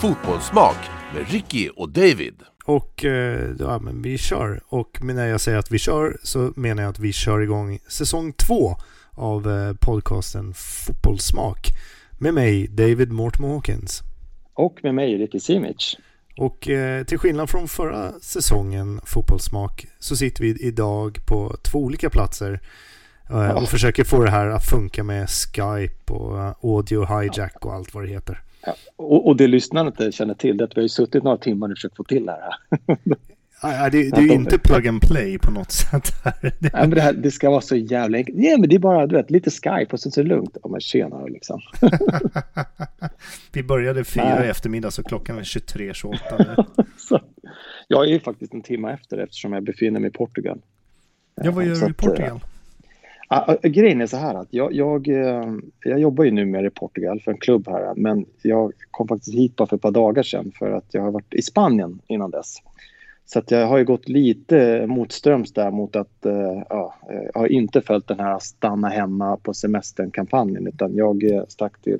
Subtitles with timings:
[0.00, 0.76] Fotbollssmak
[1.14, 2.42] med Ricky och David.
[2.64, 4.60] Och eh, ja, men vi kör.
[4.68, 8.32] Och när jag säger att vi kör så menar jag att vi kör igång säsong
[8.32, 8.76] två
[9.12, 11.68] av eh, podcasten Fotbollssmak.
[12.18, 14.02] Med mig David Mortimer Hawkins.
[14.54, 15.96] Och med mig Ricky Simic.
[16.36, 22.10] Och eh, till skillnad från förra säsongen Fotbollssmak så sitter vi idag på två olika
[22.10, 22.60] platser
[23.30, 27.74] eh, och försöker få det här att funka med Skype och eh, audio hijack och
[27.74, 28.42] allt vad det heter.
[28.66, 31.22] Ja, och, och det lyssnarna inte känner till det är att vi har ju suttit
[31.22, 32.54] några timmar och försökt få till det här.
[33.62, 36.12] Ja, det, det är ju inte plug and play på något sätt.
[36.24, 36.34] Här.
[36.58, 38.38] Nej, men det, här, det ska vara så jävla enkelt.
[38.38, 40.56] Nej, men det är bara du vet, lite Skype och sen så är det lugnt.
[40.62, 41.60] Ja, men tjena liksom.
[43.52, 46.66] Vi började fyra i eftermiddag så klockan är 23.28.
[47.88, 50.60] jag är ju faktiskt en timme efter eftersom jag befinner mig i Portugal.
[51.34, 52.42] Ja, vad gör Så du i att,
[53.62, 55.52] Grejen är så här att jag, jag, eh,
[55.84, 57.94] jag jobbar ju numera i Portugal för en klubb här.
[57.96, 61.10] Men jag kom faktiskt hit bara för ett par dagar sedan för att jag har
[61.10, 62.56] varit i Spanien innan dess.
[63.26, 67.46] Så att jag har ju gått lite motströms där mot att eh, ja, jag har
[67.46, 71.98] inte följt den här stanna hemma på semestern-kampanjen utan jag eh, stack till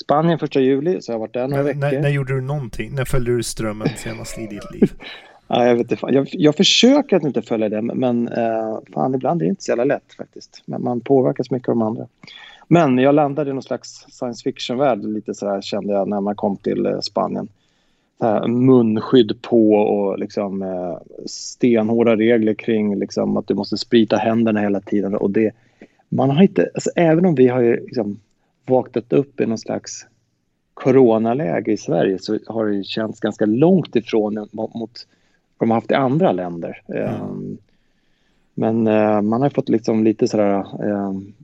[0.00, 1.80] Spanien första juli så jag har varit där några veckor.
[1.80, 2.94] när, när gjorde du någonting?
[2.94, 4.92] När följde du strömmen senast i ditt liv?
[5.48, 6.14] Ja, jag, vet inte, fan.
[6.14, 9.70] jag, jag försöker att inte följa det, men eh, fan, ibland är det inte så
[9.70, 10.62] jävla lätt faktiskt.
[10.66, 12.06] Men man påverkas mycket av de andra.
[12.68, 16.36] Men jag landade i någon slags science fiction-värld lite så här kände jag när man
[16.36, 17.48] kom till eh, Spanien.
[18.20, 24.60] Här, munskydd på och liksom, eh, stenhårda regler kring liksom, att du måste sprita händerna
[24.60, 25.14] hela tiden.
[25.14, 25.54] Och det,
[26.08, 28.20] man har inte, alltså, även om vi har ju, liksom,
[28.66, 30.06] vaknat upp i någon slags
[30.74, 35.06] coronaläge i Sverige så har det känts ganska långt ifrån mot, mot
[35.58, 36.82] de har haft i andra länder.
[36.86, 37.58] Um,
[38.54, 41.34] men uh, man har fått liksom lite sådär um,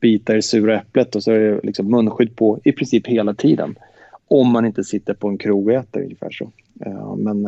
[0.00, 3.78] bitar i sura äpplet och så är det liksom munskydd på i princip hela tiden.
[4.28, 6.50] Om man inte sitter på en krog och äter ungefär så.
[6.86, 7.42] Uh, men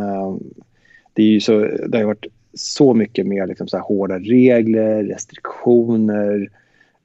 [1.12, 1.58] det, är ju så,
[1.88, 6.50] det har varit så mycket mer liksom så hårda regler, restriktioner.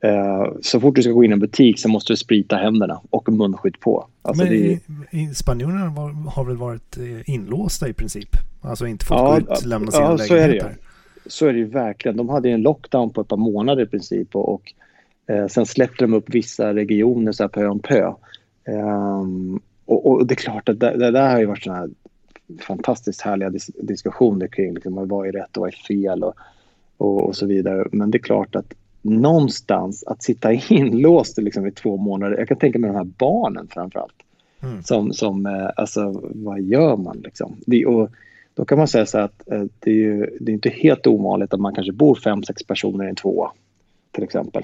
[0.04, 3.02] Uh, så fort du ska gå in i en butik så måste du sprita händerna
[3.10, 4.08] och munskydd på.
[4.22, 4.74] Alltså Men det
[5.12, 5.90] är, spanjorerna
[6.30, 8.30] har väl varit eh, inlåsta i princip?
[8.62, 10.60] Alltså inte fått Ja, gå ut, lämna sina ja, så är det ju.
[10.60, 10.78] lägenheter.
[11.26, 12.18] så är det ju verkligen.
[12.18, 14.74] De hade en lockdown på ett par månader i princip och, och
[15.28, 18.14] eh, sen släppte de upp vissa regioner så här pö om pö.
[18.68, 21.90] Ehm, och, och det är klart att det, det där har ju varit sådana här
[22.60, 26.34] fantastiskt härliga dis diskussioner kring liksom, vad är rätt och vad är fel och,
[26.98, 27.88] och, och så vidare.
[27.92, 28.74] Men det är klart att
[29.04, 32.38] någonstans att sitta inlåst liksom, i två månader.
[32.38, 34.16] Jag kan tänka mig de här barnen framför allt.
[34.64, 34.84] Mm.
[34.84, 37.56] Som, som eh, alltså vad gör man liksom?
[37.66, 38.10] Det, och,
[38.54, 41.54] då kan man säga så att eh, det är ju det är inte helt ovanligt
[41.54, 43.52] att man kanske bor fem, sex personer i en tvåa
[44.12, 44.64] till exempel.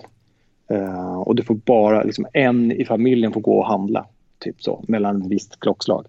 [0.70, 4.06] Eh, och du får bara, liksom en i familjen får gå och handla,
[4.40, 6.06] typ så, mellan ett visst klockslag.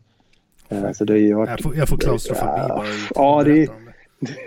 [0.69, 3.62] Eh, så det är ju varit, Jag får, jag får klaustrofobi Ja, bara ja, det
[3.62, 3.69] är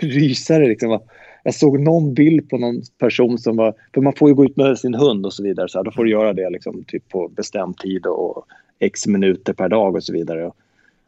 [0.00, 0.90] rysare liksom.
[0.90, 1.00] va.
[1.44, 3.74] Jag såg någon bild på någon person som var...
[3.94, 5.68] För man får ju gå ut med sin hund och så vidare.
[5.68, 8.46] Så här, då får du göra det liksom, typ på bestämd tid och
[8.78, 10.50] x minuter per dag och så vidare.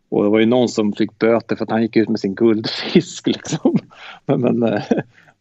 [0.08, 2.34] Och det var ju någon som fick böter för att han gick ut med sin
[2.34, 3.26] guldfisk.
[3.26, 3.78] Liksom.
[4.26, 4.82] Men, men, eh,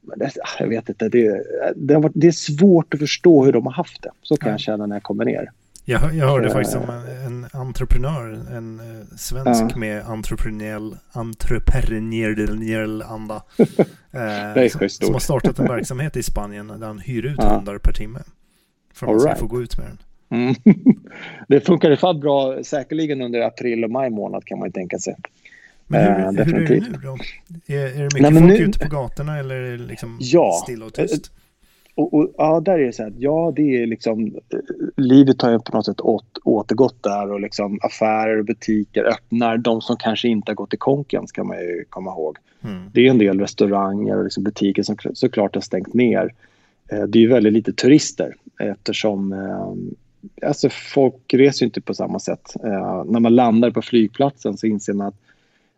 [0.02, 1.44] men det, jag vet inte, det,
[1.76, 4.12] det, varit, det är svårt att förstå hur de har haft det.
[4.22, 5.52] Så kan jag känna när jag kommer ner.
[5.88, 9.78] Jag, jag hörde faktiskt om en, en entreprenör, en uh, svensk ja.
[9.78, 13.44] med entreprenöriell, entreprenöriell anda.
[13.58, 17.56] uh, som, som, har startat en verksamhet i Spanien där han hyr ut ja.
[17.56, 18.20] hundar per timme.
[18.94, 19.40] För att man ska right.
[19.40, 19.98] få gå ut med den.
[20.40, 20.56] Mm.
[21.48, 25.00] det funkar i fall bra säkerligen under april och maj månad kan man ju tänka
[25.00, 25.16] sig.
[25.88, 27.18] Men hur, uh, hur är det nu då?
[27.74, 28.58] Är, är det mycket Nej, folk nu...
[28.58, 30.62] ute på gatorna eller är det liksom ja.
[30.64, 31.32] stilla och tyst?
[31.96, 34.36] Och, och, ja, där är det så här, ja det är liksom,
[34.98, 39.58] livet har ju på något sätt åt, återgått där och liksom affärer och butiker öppnar.
[39.58, 42.38] De som kanske inte har gått i konken ska man ju komma ihåg.
[42.64, 42.90] Mm.
[42.94, 46.34] Det är en del restauranger och liksom butiker som såklart har stängt ner.
[46.92, 52.20] Eh, det är ju väldigt lite turister eftersom eh, alltså folk reser inte på samma
[52.20, 52.56] sätt.
[52.64, 55.20] Eh, när man landar på flygplatsen så inser man att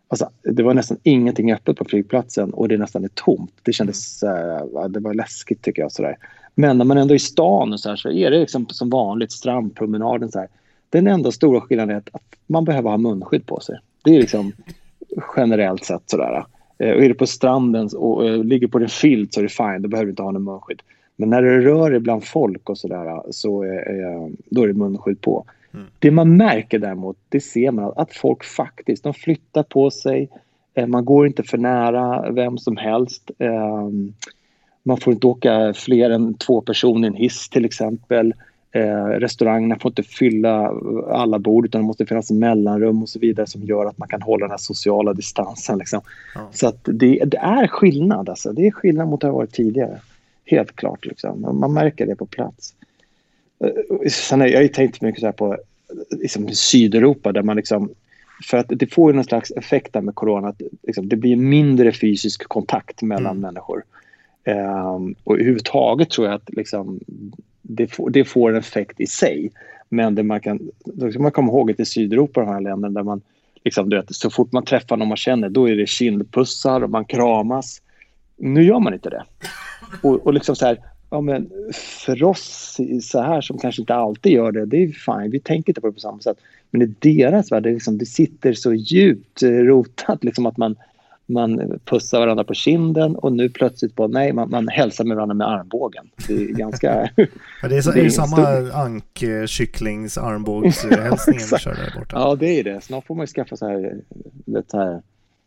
[0.08, 3.52] Alltså, det var nästan ingenting öppet på flygplatsen och det nästan är tomt.
[3.62, 5.92] Det kändes uh, det var läskigt tycker jag.
[5.92, 6.16] Sådär.
[6.54, 8.90] Men när man ändå är i stan och så, här, så är det liksom som
[8.90, 10.30] vanligt strandpromenaden.
[10.30, 10.48] Så här.
[10.90, 13.78] Den enda stora skillnaden är att man behöver ha munskydd på sig.
[14.04, 14.52] Det är liksom
[15.36, 16.44] generellt sett sådär.
[16.82, 19.48] Uh, och är det på stranden och uh, ligger på en filt så är det
[19.48, 20.82] fine, då behöver du inte ha någon munskydd.
[21.16, 25.20] Men när du rör dig bland folk och sådär så uh, då är det munskydd
[25.20, 25.44] på.
[25.74, 25.86] Mm.
[25.98, 30.28] Det man märker däremot, det ser man att folk faktiskt, de flyttar på sig.
[30.74, 33.30] Eh, man går inte för nära vem som helst.
[33.38, 34.12] Ehm,
[34.82, 38.34] man får inte åka fler än två personer i en hiss till exempel.
[38.72, 40.72] Eh, restaurangerna får inte fylla
[41.10, 44.22] alla bord utan det måste finnas mellanrum och så vidare som gör att man kan
[44.22, 45.78] hålla den här sociala distansen.
[45.78, 46.00] Liksom.
[46.34, 46.48] Ja.
[46.52, 48.28] Så det, det, är skillnad.
[48.28, 48.52] Alltså.
[48.52, 50.00] Det är skillnad mot det har varit tidigare.
[50.44, 51.06] Helt klart.
[51.06, 51.58] Liksom.
[51.60, 52.74] Man märker det på plats.
[53.64, 55.56] Eh, sen har jag ju tänkt mycket så på
[56.10, 57.90] liksom, Sydeuropa där man liksom
[58.44, 61.92] för att det får ju någon slags effekt med corona att liksom, det blir mindre
[61.92, 63.40] fysisk kontakt mellan mm.
[63.40, 63.84] människor.
[64.44, 67.00] Um, och överhuvudtaget tror jag att liksom,
[67.62, 69.50] det, får, det får en effekt i sig.
[69.88, 73.00] Men det man kan, då ska man komma ihåg att i Sydeuropa, de här länderna
[73.00, 73.20] där man
[73.64, 76.90] liksom, du vet, så fort man träffar någon man känner då är det kindpussar och
[76.90, 77.82] man kramas.
[78.36, 79.24] Nu gör man inte det.
[80.02, 80.78] Och, och liksom så här,
[81.10, 85.30] ja, men för oss så här som kanske inte alltid gör det, det är fine.
[85.30, 86.38] Vi tänker inte på det på samma sätt.
[86.70, 90.76] Men i deras värld, det, liksom, det sitter så djupt rotat liksom att man,
[91.26, 95.34] man pussar varandra på kinden och nu plötsligt på, nej, man, man hälsar med varandra
[95.34, 96.10] med armbågen.
[96.28, 97.10] Det är ganska...
[97.62, 102.16] ja, det är, så, det är, är samma ankkycklings armbågshälsningen vi kör där borta.
[102.16, 102.80] Ja, det är det.
[102.80, 104.00] Snart får man ju skaffa så här,
[104.66, 105.02] så här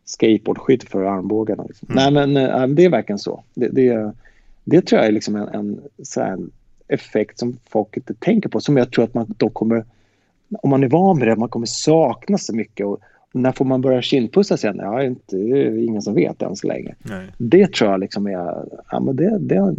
[0.05, 1.63] skateboardskydd för armbågarna.
[1.63, 1.87] Liksom.
[1.91, 2.13] Mm.
[2.13, 3.43] Nej, men äh, det är verkligen så.
[3.53, 4.13] Det, det är,
[4.63, 5.81] det tror jag är liksom en, en,
[6.17, 6.51] en
[6.87, 8.61] effekt som folk inte tänker på.
[8.61, 9.85] Som jag tror att man då kommer,
[10.61, 12.85] om man är van med det, man kommer sakna så mycket.
[12.85, 12.99] Och,
[13.33, 14.77] när får man börja kindpussa sen?
[14.77, 16.95] Ja, inte, det är ingen som vet än så länge.
[16.99, 17.27] Nej.
[17.37, 19.75] Det tror jag liksom är, ja, men det, det,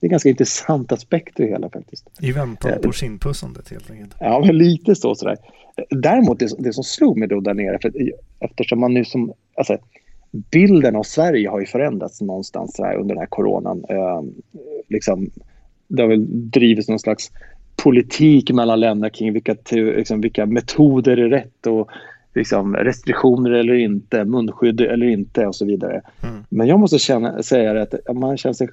[0.00, 2.10] det är ganska intressant aspekt i hela faktiskt.
[2.20, 4.14] I väntan på kindpussandet helt enkelt.
[4.20, 5.36] Ja, men lite så sådär.
[5.90, 7.92] Däremot det, det som slog mig då där nere, för
[8.38, 9.78] eftersom man nu som, alltså,
[10.32, 13.84] bilden av Sverige har ju förändrats någonstans under den här coronan.
[13.88, 14.22] Eh,
[14.88, 15.30] liksom,
[15.88, 17.30] det har väl drivits någon slags
[17.76, 21.90] politik mellan länder kring vilka, liksom, vilka metoder är rätt och
[22.34, 26.02] liksom, restriktioner eller inte, munskydd eller inte och så vidare.
[26.22, 26.44] Mm.
[26.48, 28.68] Men jag måste känna, säga att man känner sig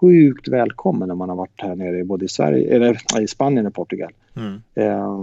[0.00, 3.74] sjukt välkommen när man har varit här nere både i, Sverige, eller, i Spanien och
[3.74, 4.12] Portugal.
[4.36, 4.62] Mm.
[4.74, 5.18] Eh,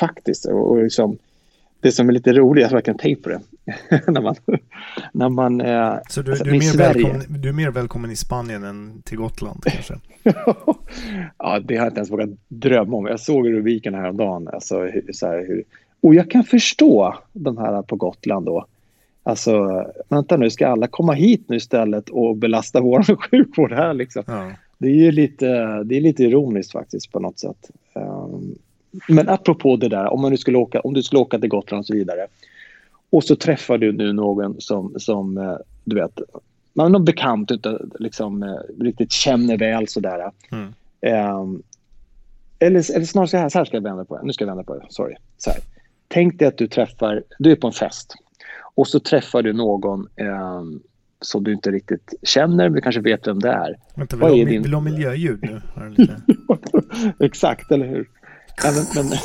[0.00, 0.44] faktiskt.
[0.46, 1.18] Och, och liksom,
[1.80, 3.40] det som är lite roligt, jag verkligen tänkt på det.
[4.06, 4.34] när man,
[5.12, 8.16] när man eh, Så du, alltså, du, är mer välkommen, du är mer välkommen i
[8.16, 9.94] Spanien än till Gotland kanske?
[11.38, 13.06] ja, det har jag inte ens vågat drömma om.
[13.06, 14.48] Jag såg rubriken häromdagen.
[14.48, 15.64] Alltså, så här, hur,
[16.00, 18.66] och jag kan förstå de här på Gotland då.
[19.22, 24.22] Alltså, vänta nu, ska alla komma hit nu istället och belasta vår sjukvård här liksom?
[24.26, 24.50] Ja.
[24.78, 25.46] Det är ju lite,
[25.84, 27.70] det är lite ironiskt faktiskt på något sätt.
[27.94, 28.58] Um,
[29.08, 31.80] men apropå det där, om, man nu skulle åka, om du skulle åka till Gotland
[31.80, 32.26] och så vidare
[33.10, 36.20] och så träffar du nu någon som, som eh, du vet,
[36.72, 40.30] man är någon bekant, inte liksom, eh, riktigt känner väl sådär.
[40.52, 40.72] Mm.
[41.36, 41.62] Um,
[42.58, 44.26] eller, eller snarare så här, så här ska jag vända på det.
[44.26, 44.86] Nu ska jag vända på det.
[44.88, 45.14] Sorry.
[45.38, 45.60] Så här.
[46.08, 48.14] Tänk dig att du träffar, du är på en fest
[48.74, 50.82] och så träffar du någon um,
[51.20, 53.76] som du inte riktigt känner, men du kanske vet vem det är.
[53.94, 54.62] Vänta, vill, du ha, din...
[54.62, 55.60] vill ha miljöljud nu?
[57.26, 58.08] Exakt, eller hur?
[58.64, 59.18] Ja, men, men,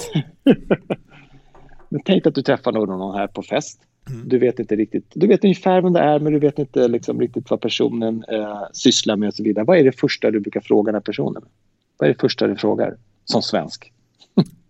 [1.89, 4.30] men tänk att du träffar någon här på fest Mm.
[4.30, 7.20] Du vet inte riktigt, du vet ungefär vem det är men du vet inte liksom
[7.20, 9.65] riktigt vad personen eh, sysslar med och så vidare.
[9.65, 11.44] Vad är det första du brukar fråga den här personen?
[11.98, 13.92] Vad är det första du frågar som svensk?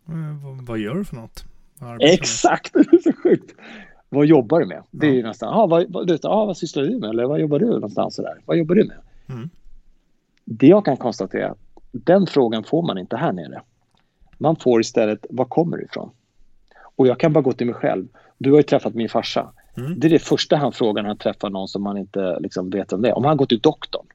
[0.08, 1.46] Mm, vad gör du för något?
[2.00, 3.56] Exakt, det är så sjukt.
[4.10, 4.84] Vad jobbar du med?
[4.92, 7.10] Det är ju nästan, ah, vad, vad, du, ah, vad sysslar du med?
[7.10, 8.16] Eller vad jobbar du någonstans?
[8.16, 8.38] Sådär?
[8.46, 8.98] Vad jobbar du med?
[9.30, 9.50] Mm.
[10.46, 11.56] Det jag kan konstatera,
[11.92, 13.62] den frågan får man inte här nere.
[14.38, 16.10] Man får istället, var kommer du ifrån?
[16.96, 18.08] Och jag kan bara gå till mig själv.
[18.38, 19.52] Du har ju träffat min farsa.
[19.78, 20.00] Mm.
[20.00, 22.94] Det är det första han frågar när han träffar någon som man inte liksom vet
[22.94, 23.18] om det är.
[23.18, 24.06] Om han går till doktorn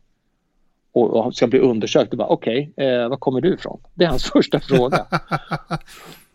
[0.93, 3.81] och, och ska bli undersökt, okej, okay, eh, var kommer du ifrån?
[3.95, 5.07] Det är hans första fråga.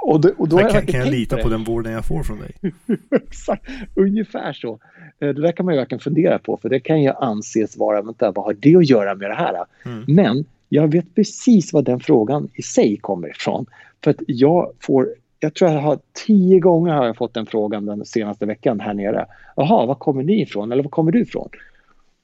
[0.07, 2.39] Och, då, och då jag kan, kan jag lita på den vården jag får från
[2.39, 2.55] dig?
[3.11, 3.65] Exakt,
[3.95, 4.79] ungefär så.
[5.19, 8.01] Eh, det där kan man ju verkligen fundera på, för det kan ju anses vara,
[8.01, 9.65] vänta, vad har det att göra med det här?
[9.85, 10.03] Mm.
[10.07, 13.65] Men jag vet precis var den frågan i sig kommer ifrån.
[14.03, 17.85] För att jag får, jag tror jag har tio gånger har jag fått den frågan
[17.85, 19.25] den senaste veckan här nere.
[19.55, 20.71] Jaha, var kommer ni ifrån?
[20.71, 21.49] Eller var kommer du ifrån?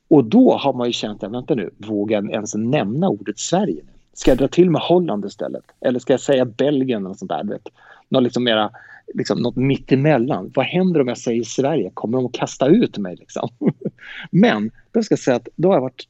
[0.07, 3.81] Och då har man ju känt, vänta nu, vågar jag ens nämna ordet Sverige?
[4.13, 5.63] Ska jag dra till med Holland istället?
[5.81, 7.43] Eller ska jag säga Belgien eller sånt där?
[7.43, 7.69] Vet?
[8.10, 8.71] Något liksom mera,
[9.13, 10.51] liksom, något mittemellan.
[10.55, 11.91] Vad händer om jag säger Sverige?
[11.93, 13.50] Kommer de att kasta ut mig liksom?
[14.31, 16.07] men då ska jag säga att då har jag varit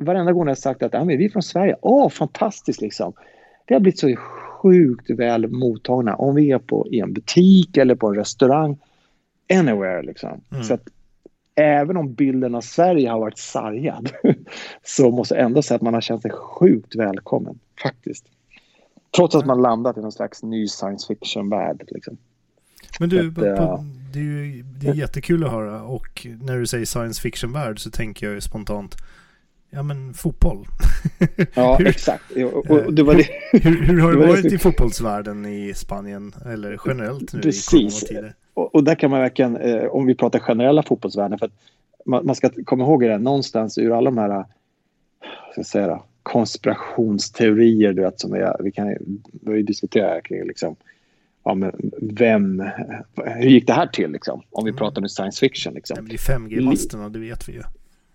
[0.00, 1.76] varenda gång jag sagt att ja, men vi är från Sverige.
[1.80, 3.12] Åh, fantastiskt liksom.
[3.64, 4.16] Det har blivit så
[4.62, 8.78] sjukt väl mottagna om vi är på, i en butik eller på en restaurang.
[9.52, 10.40] Anywhere liksom.
[10.50, 10.64] Mm.
[10.64, 10.88] Så att
[11.54, 14.12] även om bilden av Sverige har varit sargad
[14.82, 18.24] så måste jag ändå säga att man har känt sig sjukt välkommen, faktiskt.
[19.16, 21.82] Trots att man landat i någon slags ny science fiction-värld.
[21.88, 22.16] Liksom.
[23.00, 26.58] Men du, att, på, på, det, är ju, det är jättekul att höra och när
[26.58, 28.96] du säger science fiction-värld så tänker jag ju spontant
[29.70, 30.66] Ja men fotboll.
[31.54, 32.24] Ja hur, exakt.
[32.68, 33.26] Och, det var det.
[33.52, 34.54] Hur, hur har det, det varit det.
[34.54, 38.10] i fotbollsvärlden i Spanien eller generellt nu Precis.
[38.10, 38.22] i
[38.54, 41.52] och, och där kan man verkligen, eh, om vi pratar generella fotbollsvärlden, för att
[42.06, 44.44] man, man, ska komma ihåg det, någonstans ur alla de här
[45.52, 48.88] ska säga det, konspirationsteorier du vet, som vi, vi kan
[49.30, 50.76] vi har diskutera kring liksom,
[51.44, 52.64] ja, men vem,
[53.24, 54.42] hur gick det här till liksom?
[54.50, 54.78] Om vi mm.
[54.78, 55.74] pratar nu science fiction.
[55.74, 56.08] Liksom.
[56.08, 57.62] Det är 5G-masterna, det vet vi ju.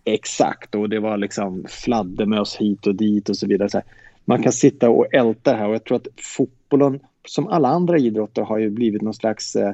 [0.07, 3.69] Exakt, och det var liksom fladdermöss hit och dit och så vidare.
[3.69, 3.85] Så här,
[4.25, 7.97] man kan sitta och älta det här och jag tror att fotbollen, som alla andra
[7.97, 9.73] idrotter, har ju blivit någon slags eh,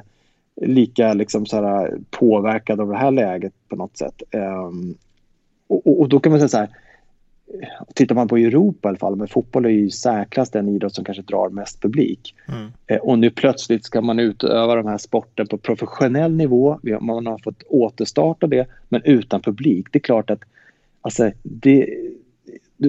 [0.56, 4.22] lika liksom så här, eh, påverkad av det här läget på något sätt.
[4.32, 4.94] Um,
[5.66, 6.68] och, och, då kan man säga så här,
[7.94, 11.04] tittar man på Europa i alla fall, men fotboll är ju säkrast den idrott som
[11.04, 12.34] kanske drar mest publik.
[12.48, 12.72] Mm.
[12.86, 16.78] Eh, och nu plötsligt ska man utöva de här sporten på professionell nivå.
[17.00, 19.86] Man har fått återstarta det, men utan publik.
[19.90, 20.40] Det är klart att
[21.00, 21.88] alltså, det,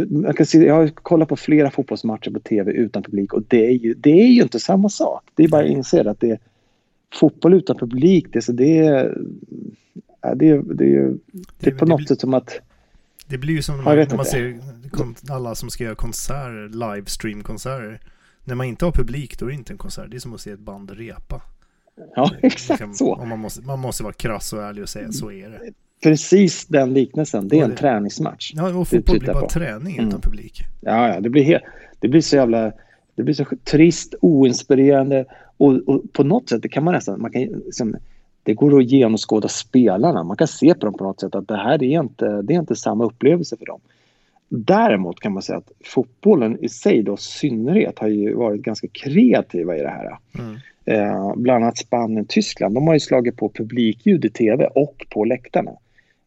[0.09, 3.65] man kan se, jag har kollat på flera fotbollsmatcher på tv utan publik och det
[3.65, 5.23] är ju, det är ju inte samma sak.
[5.35, 6.39] Det är bara att inse att det är
[7.13, 8.27] fotboll utan publik.
[8.33, 9.17] Det, så det, är,
[10.35, 11.13] det, är, det, är,
[11.59, 12.59] det är på något sätt som att
[13.33, 14.59] det blir ju som när man, man ser
[15.29, 17.99] alla som ska göra konserter, livestream-konserter.
[18.43, 20.11] När man inte har publik då är det inte en konsert.
[20.11, 21.41] Det är som att se ett band repa.
[22.15, 23.25] Ja, exakt liksom, så.
[23.25, 25.59] man, måste, man måste vara krass och ärlig och säga så är det.
[26.03, 27.47] Precis den liknelsen.
[27.47, 28.51] Det är en träningsmatch.
[28.55, 29.49] Ja, och fotboll blir bara på.
[29.49, 30.21] träning utan mm.
[30.21, 30.61] publik.
[30.81, 31.63] Ja, ja, det blir, helt,
[31.99, 32.71] det blir så jävla...
[33.15, 35.25] Det blir så trist, oinspirerande
[35.57, 37.21] och, och på något sätt det kan man nästan...
[37.21, 37.95] Man kan, liksom,
[38.43, 40.23] det går att genomskåda spelarna.
[40.23, 42.59] Man kan se på dem på något sätt att det här är inte, det är
[42.59, 43.79] inte samma upplevelse för dem.
[44.49, 49.77] Däremot kan man säga att fotbollen i sig då synnerhet har ju varit ganska kreativa
[49.77, 50.17] i det här.
[50.39, 50.57] Mm.
[50.85, 52.75] Eh, bland annat Spanien, Tyskland.
[52.75, 55.71] De har ju slagit på publikljud i tv och på läktarna.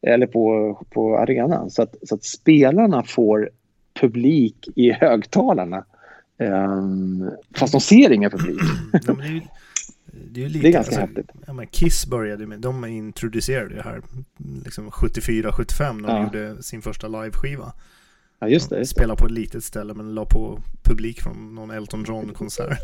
[0.02, 1.70] Eller på, på arenan.
[1.70, 3.50] Så att, så att spelarna får
[4.00, 5.84] publik i högtalarna.
[6.38, 6.82] Eh,
[7.56, 8.60] fast de ser ingen publik.
[10.36, 11.30] Det är, lite, det är ganska alltså, häftigt.
[11.46, 14.02] Ja, men Kiss började med, de introducerade det här
[14.64, 17.72] liksom 74-75 när de gjorde sin första liveskiva.
[18.38, 18.78] Ja, just det.
[18.78, 22.78] Just spelade på ett litet ställe men la på publik från någon Elton John-konsert.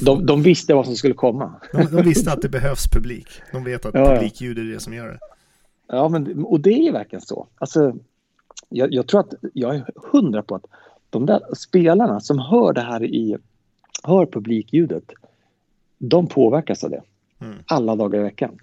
[0.00, 1.54] de, de visste vad som skulle komma.
[1.72, 3.28] De, de, visste att det behövs publik.
[3.52, 5.18] De vet att ja, publikljud är det som gör det.
[5.86, 7.46] Ja, men, och det är ju verkligen så.
[7.58, 7.96] Alltså,
[8.68, 10.64] jag, jag tror att, jag är hundra på att
[11.10, 13.36] de där spelarna som hör det här i,
[14.02, 15.12] hör publikljudet,
[16.04, 17.02] de påverkas av det.
[17.40, 17.58] Mm.
[17.66, 18.58] Alla dagar i veckan.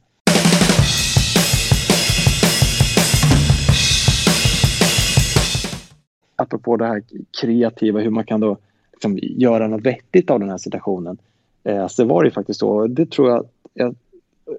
[6.36, 7.03] Apropå det här
[7.41, 8.58] kreativa, hur man kan då
[8.91, 11.17] liksom göra något vettigt av den här situationen.
[11.63, 13.96] Eh, så var det faktiskt så, det tror jag, jag,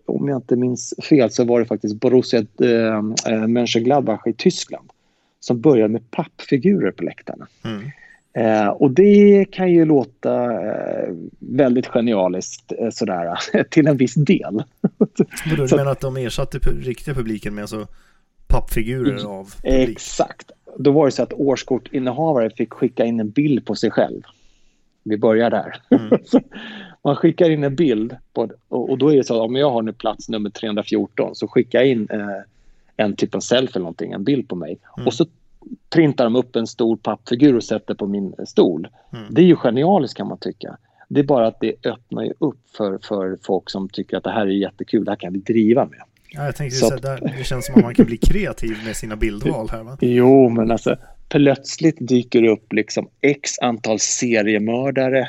[0.07, 4.91] om jag inte minns fel, så var det faktiskt Borussia eh, eh Mönchengladbach i Tyskland
[5.41, 7.47] som började med pappfigurer på läktarna.
[7.65, 7.91] Mm.
[8.33, 13.39] Eh, och det kan ju låta eh, väldigt genialiskt eh, sådär,
[13.71, 14.55] till en viss del.
[15.51, 17.87] Vadå, du menar att de ersatte riktiga publiken med alltså
[18.47, 19.89] pappfigurer av publik?
[19.89, 20.51] Exakt.
[20.79, 24.23] Då var det så att årskortinnehavare fick skicka in en bild på sig själv.
[25.03, 25.77] Vi börjar där.
[26.25, 26.41] Så
[27.05, 29.71] Man skickar in en bild på, och och då är det så att om jag
[29.71, 32.41] har nu plats nummer 314 så skickar jag in eh,
[32.97, 34.79] en typ av selfie eller någonting, en bild på mig.
[35.07, 35.27] Och så
[35.91, 38.89] printar de upp en stor pappfigur och sätter på min stol.
[39.31, 40.77] Det är ju genialiskt kan man tycka.
[41.09, 44.31] Det är bara att det öppnar ju upp för, för folk som tycker att det
[44.31, 45.99] här är jättekul, det här kan vi driva med.
[46.33, 48.97] Ja, jag tänkte så att- där, det känns som att man kan bli kreativ med
[48.97, 49.97] sina bildval här va?
[50.01, 50.97] Jo, men alltså
[51.29, 55.29] plötsligt dyker det upp liksom x antal seriemördare,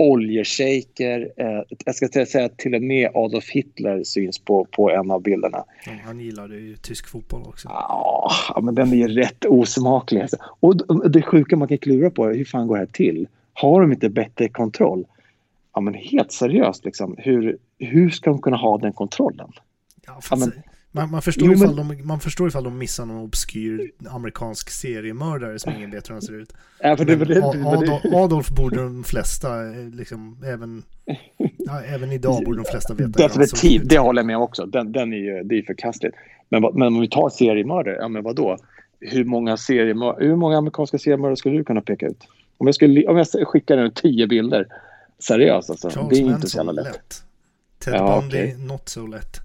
[0.00, 1.32] oljeshejker.
[1.36, 5.22] Eh, jag ska säga att till och med Adolf Hitler syns på, på en av
[5.22, 5.64] bilderna.
[5.86, 7.68] Ja, Han gillade ju tysk fotboll också.
[7.68, 10.20] Ja, men den är ju rätt osmaklig.
[10.20, 10.36] Alltså.
[10.60, 13.28] Och det sjuka man kan klura på är hur fan går det här till?
[13.52, 15.04] Har de inte bättre kontroll?
[15.74, 19.52] Ja, men helt seriöst, liksom, hur, hur ska de kunna ha den kontrollen?
[20.06, 20.52] Ja, Ja, men-
[20.92, 24.70] man, man, förstår Jo, men- ifall de, man förstår ifall de missar någon obskyr amerikansk
[24.70, 26.52] seriemördare som ingen vet hur han ser ut.
[26.80, 30.82] Ja, för det, Men det, Adolf, Adolf borde de flesta, eh, liksom, även,
[31.56, 34.66] ja, även idag borde de flesta veta Definitivt, det håller jag med om också.
[34.66, 36.16] Den, den är ju, det är ju förkastligt.
[36.48, 38.56] Men, men om vi tar seriemördare, ja men vadå?
[39.00, 42.28] Hur många, seriemör, hur många amerikanska seriemördare skulle du kunna peka ut?
[42.58, 44.66] Om jag, skulle, om jag skickar nu tio bilder,
[45.18, 45.90] seriöst alltså.
[45.90, 46.84] Charles det är inte så jävla lätt.
[46.86, 47.22] lätt.
[47.78, 48.56] Ted Ja, Bundy, okej.
[48.58, 49.40] not so lätt.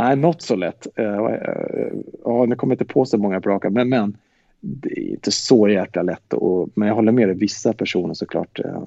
[0.00, 0.86] Nej, not så lätt.
[0.96, 1.92] Eh, eh,
[2.24, 4.16] Ja, nu kommer jag inte på så många på raka, men, men
[4.60, 6.32] det är inte så jäkla lätt.
[6.32, 8.60] Och, men jag håller med dig, vissa personer såklart.
[8.64, 8.82] eh,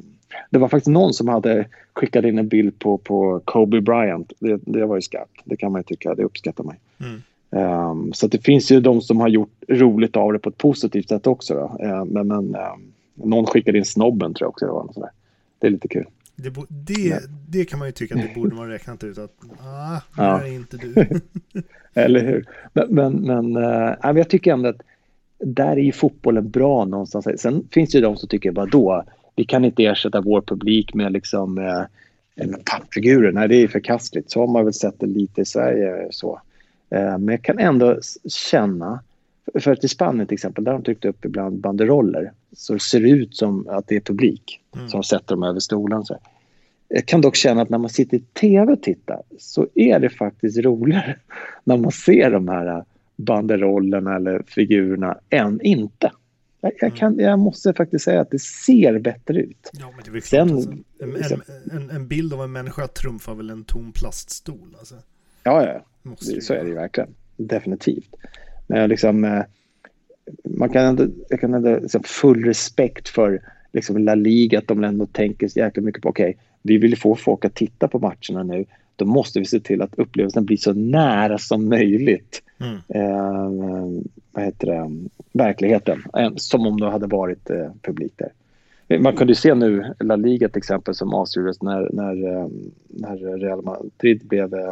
[0.50, 4.34] Det var faktiskt någon som hade skickat in en bild på, på Kobe Bryant.
[4.40, 6.76] Det, det var ju skarpt, det kan man ju tycka, det uppskattar man.
[7.00, 7.22] Mm.
[7.52, 11.10] Ehm, så det finns ju de som har gjort roligt av det på ett positivt
[11.10, 11.78] sätt också.
[11.82, 12.82] Ehm, men men ehm,
[13.14, 14.84] någon skickade in snobben tror jag också det var.
[14.84, 15.10] något sådär.
[15.60, 16.06] Det är lite kul.
[16.36, 19.32] Det, bo- det, det kan man ju tycka att det borde man räknat ut att,
[19.60, 20.42] ah, det Ja.
[20.44, 21.06] är inte du.
[21.94, 22.46] Eller hur?
[22.74, 24.82] Men, men, men eh, men jag tycker ändå att
[25.40, 27.28] där är ju fotbollen bra någonstans.
[27.42, 29.04] Sen finns det ju de som tycker, vadå?
[29.36, 31.84] Vi kan inte ersätta vår publik med liksom eh,
[32.48, 33.32] med pappfigurer.
[33.32, 34.32] Nej, det är förkastligt.
[34.32, 36.08] Så har man väl sett det lite i Sverige.
[36.12, 36.42] så.
[36.90, 39.00] Eh, men jag kan ändå känna,
[39.60, 42.80] för att i Spanien till exempel, där har de tryckt upp ibland banderoller så det
[42.80, 46.04] ser ut som att det är publik som sätter dem över stolen.
[46.04, 46.20] Så.
[46.88, 50.10] Jag kan dock känna att när man sitter i tv och tittar så är det
[50.10, 51.20] faktiskt roligare
[51.64, 56.12] när man ser de här banderollerna eller figurerna än inte.
[56.62, 59.70] Jag, jag, kan, jag måste faktiskt säga att det ser bättre ut.
[59.74, 60.50] Ja, men det är väl klart.
[60.50, 60.84] Sen-
[61.18, 61.34] alltså.
[61.34, 64.76] en, en, en, en bild av en människa trumfar väl en tom plaststol.
[64.80, 64.96] Alltså.
[65.44, 65.86] Ja, ja.
[66.42, 67.10] Så är det ju verkligen.
[67.38, 68.16] Definitivt.
[68.68, 69.44] Men jag liksom, eh,
[70.44, 73.42] man kan ändå, jag kan ändå liksom full respekt för
[73.74, 77.16] liksom La Liga, att de ändå tänker så jäkla mycket på okej, vi vill få
[77.16, 78.66] folk att titta på matcherna nu.
[78.96, 82.44] Då måste vi se till att upplevelsen blir så nära som möjligt.
[82.60, 82.76] Mm.
[82.88, 84.92] Eh, vad heter det?
[85.32, 86.04] Verkligheten.
[86.18, 88.32] Eh, Som om det hade varit eh, publik där.
[89.00, 92.48] Man kunde se nu La Liga till exempel som avslutades när, när, eh,
[92.88, 94.72] när Real Madrid blev eh,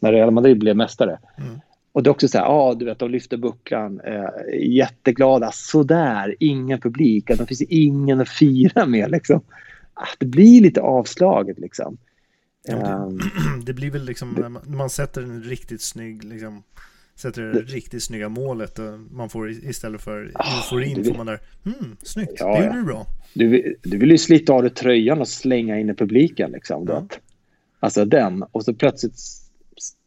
[0.00, 1.18] när Real Madrid blev mästare.
[1.38, 1.60] Mm.
[1.98, 4.24] Och det är också så här, ja du vet de lyfter bucklan, eh,
[4.62, 9.40] jätteglada, sådär, ingen publik, det finns ingen att fira med liksom.
[9.94, 11.96] Ah, Det blir lite avslaget liksom.
[12.68, 13.18] Ja, det- Ehm,
[13.64, 16.62] Det blir väl liksom när man, när man sätter en riktigt snygg, liksom,
[17.14, 21.40] sätter det riktigt snygga målet och man får istället för euforin det- får man där,
[21.64, 22.64] hmm, snyggt, Ja, det ja.
[22.66, 23.06] gjorde du bra.
[23.34, 26.84] du, du vill ju slita av dig tröjan och slänga in i publiken liksom.
[26.88, 27.06] Ja.
[27.80, 29.14] Alltså den, och så plötsligt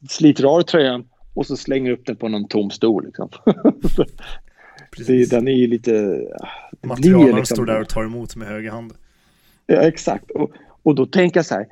[0.09, 3.05] sliter du av dig tröjan och så slänger du upp den på någon tom stol
[3.05, 3.29] liksom.
[3.97, 4.05] det,
[4.91, 5.29] Precis.
[5.29, 5.91] den är ju lite...
[5.91, 8.93] blir Materialaren liksom- står där och tar emot med höger hand.
[9.67, 10.31] Ja, exakt.
[10.31, 10.51] Och,
[10.83, 11.67] och då tänker jag så här,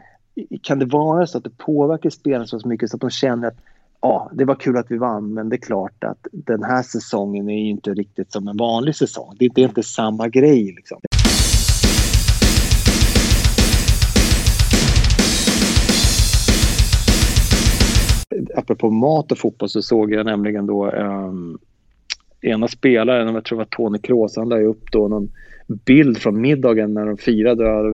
[0.61, 3.57] kan det vara så att det påverkar spelarna så mycket så att de känner att
[4.01, 7.49] ja, det var kul att vi vann, men det är klart att den här säsongen
[7.49, 9.35] är ju inte riktigt som en vanlig säsong.
[9.39, 10.99] Det, det är inte samma grej liksom.
[18.55, 21.59] Apropå mat och fotboll så såg jag nämligen då um,
[22.41, 25.31] ena spelaren, jag tror det var Tony Kroos, han la upp då någon
[25.85, 27.91] bild från middagen när de firade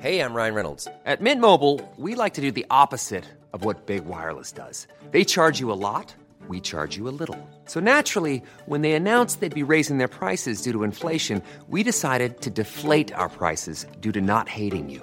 [0.00, 0.88] Hej, jag Ryan Reynolds.
[1.04, 4.86] At Mint Mobile, we like to do the opposite of what Big Wireless does.
[5.10, 6.14] They charge you a lot,
[6.48, 7.36] we charge you a little.
[7.66, 12.40] So naturally, when they announced they'd be raising their prices due to inflation, we decided
[12.42, 15.02] to deflate our prices due to not hating you.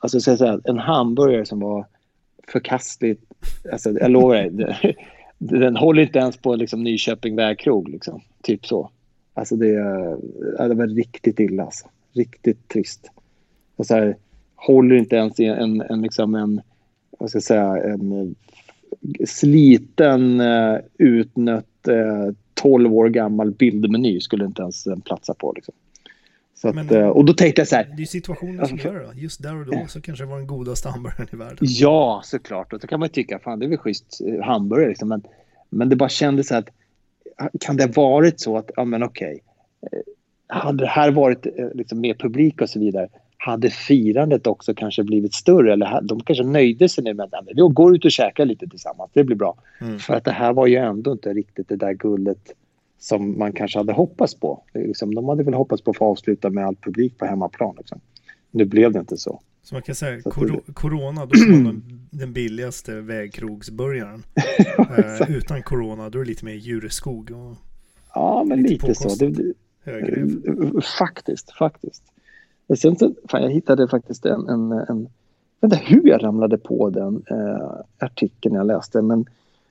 [0.00, 1.86] alltså så att säga, en hamburgare som var
[2.48, 3.22] förkastligt.
[3.72, 4.94] Alltså, jag lovar dig, det-
[5.38, 8.20] den håller inte ens på liksom, Nyköping vägkrog liksom.
[8.42, 8.90] Typ så.
[9.34, 9.74] Alltså det,
[10.68, 11.88] det var riktigt illa alltså.
[12.12, 13.10] Riktigt trist.
[13.76, 14.16] Och så här,
[14.54, 16.60] håller inte ens i en, en, en, liksom en,
[17.18, 18.26] vad ska jag säga, en eh,
[19.26, 25.52] sliten, eh, utnött, eh, 12 år gammal bildmeny skulle inte ens platsa på.
[25.56, 25.74] Liksom.
[26.62, 29.20] Att, Men- eh, och då tänkte jag så här, Det är situationen som gör det.
[29.20, 31.56] Just där och då så kanske det var den godaste hamburgaren i världen.
[31.60, 32.72] Ja, såklart.
[32.72, 35.08] Och då kan man ju tycka, fan det är väl schysst eh, hamburgare liksom.
[35.08, 35.22] Men,
[35.70, 36.68] men det bara kändes så att,
[37.60, 39.42] kan det ha varit så att, ja men okej.
[39.92, 39.98] eh,
[40.46, 45.34] Hade det här varit liksom, mer publik och så vidare, hade firandet också kanske blivit
[45.34, 45.72] större?
[45.72, 49.10] Eller de kanske nöjde sig nu med att, vi går ut och käkar lite tillsammans,
[49.14, 49.54] det blir bra.
[49.80, 49.98] Mm.
[49.98, 52.38] För att det här var ju ändå inte riktigt det där guldet
[53.00, 54.62] som man kanske hade hoppats på.
[54.74, 57.74] Liksom, de hade väl hoppats på att få avsluta med all publik på hemmaplan.
[57.78, 58.00] Liksom.
[58.50, 59.40] Nu blev det inte så.
[59.62, 60.34] Så man kan säga, Så att
[60.66, 64.22] det- corona, då får man den, billigaste vägkrogsburgaren.
[64.78, 67.56] eh, utan corona, då är det lite mer djureskog och
[68.14, 69.24] Ja, men Lite lite, så.
[69.24, 69.52] Det, det,
[69.84, 70.26] högre.
[70.98, 72.02] Faktiskt, faktiskt.
[72.66, 75.08] Och Sen så, fan, jag hittade faktiskt en, en, en
[75.60, 79.24] jag vet inte hur jag ramlade på den eh, artikeln jag läste, men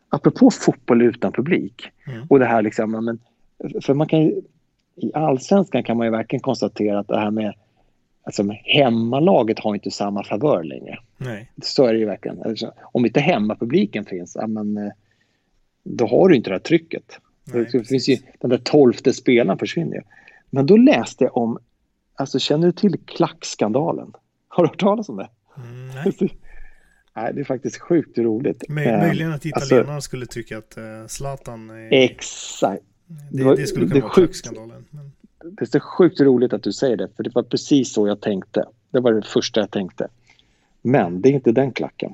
[0.09, 2.25] apropå fotboll utan publik Mm.
[2.29, 3.19] och det här liksom, men,
[3.81, 4.41] för man kan ju,
[4.95, 7.53] i allsvenskan kan man ju verkligen konstatera att det här med
[8.23, 10.99] alltså, hemmalaget har inte samma favör längre.
[11.17, 11.51] Nej.
[11.61, 12.43] Så är det ju verkligen.
[12.43, 14.91] Alltså, om inte hemmapubliken finns, ja, men, eh,
[15.83, 17.19] då har du inte det här trycket.
[17.53, 20.01] Nej, det finns ju, den där tolfte spelaren försvinner ju.
[20.49, 21.57] Men då läste jag om,
[22.15, 24.13] alltså känner du till klackskandalen?
[24.47, 25.29] Har du hört talas om det?
[25.57, 26.29] Mm, nej.
[27.15, 28.63] Nej, det är faktiskt sjukt roligt.
[28.69, 32.83] Möj- Eh, Möjligen att alltså, italienarna skulle tycka att eh, Zlatan är, Exakt.
[33.31, 34.33] det, det skulle det kunna vara sjukt.
[34.43, 34.85] klackskandalen.
[34.89, 35.11] Men,
[35.55, 38.65] Det är sjukt roligt att du säger det, för det var precis så jag tänkte.
[38.91, 40.07] Det var det första jag tänkte.
[40.81, 42.13] Men det är inte den klacken.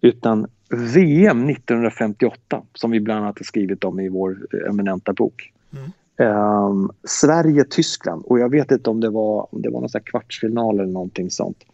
[0.00, 0.46] Utan
[0.94, 5.52] VM 1958, som vi bland annat har skrivit om i vår eh, eminenta bok.
[5.72, 5.90] Mm.
[6.16, 8.24] Ehm, Sverige-Tyskland.
[8.26, 11.64] Och jag vet inte om det var, om det var någon kvartsfinal eller någonting sånt.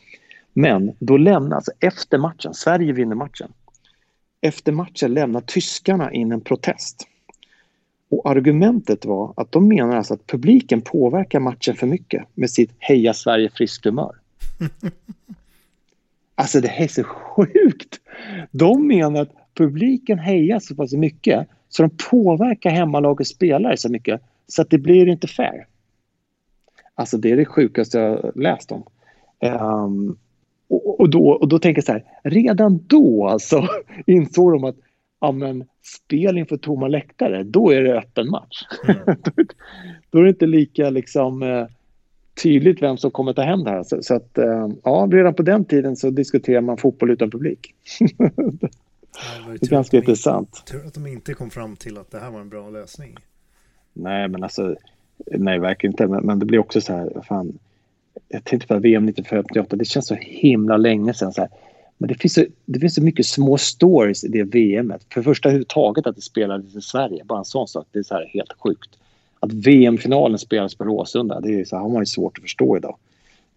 [0.52, 3.52] Men då lämnar, alltså efter matchen, Sverige vinner matchen.
[4.40, 7.08] Efter matchen lämnar tyskarna in en protest.
[8.10, 12.70] Och argumentet var att de menar alltså att publiken påverkar matchen för mycket med sitt
[12.78, 14.16] Heja Sverige friskt humör.
[16.34, 18.00] Alltså det här är så sjukt!
[18.50, 24.20] De menar att publiken hejar så pass mycket så de påverkar hemmalagets spelare så mycket
[24.46, 25.66] så att det blir inte fair.
[26.94, 28.82] Alltså det är det sjukaste jag läst om.
[29.40, 30.16] Ehm,
[30.70, 33.68] och, och, då, och då tänker jag så här, redan då alltså
[34.06, 34.76] insåg de att
[35.20, 38.62] ja, men, spel inför tomma läktare, då är det öppen match.
[38.88, 38.98] Mm.
[40.10, 41.66] då är det inte lika liksom, eh,
[42.42, 43.82] tydligt vem som kommer ta hem det här.
[43.82, 47.74] Så, så att, eh, ja, redan på den tiden så diskuterar man fotboll utan publik.
[48.18, 50.62] det, är ganska de intressant.
[50.66, 53.16] Tur att de inte kom fram till att det här var en bra lösning.
[53.92, 54.76] Nej, men alltså,
[55.26, 56.06] nej, verkligen inte.
[56.06, 57.58] Men, men det blir också så här, fan,
[58.28, 61.32] jag tänkte på VM 1958, det känns så himla länge sedan.
[61.32, 61.50] Så här.
[61.98, 65.06] Men det finns, så, det finns så mycket små stories i det VMet.
[65.12, 68.02] För det första överhuvudtaget att det spelades i Sverige, bara en sån sak, det är
[68.02, 68.90] så här helt sjukt.
[69.40, 72.76] Att VM-finalen spelas på Råsunda, det är så här, har man ju svårt att förstå
[72.76, 72.96] idag.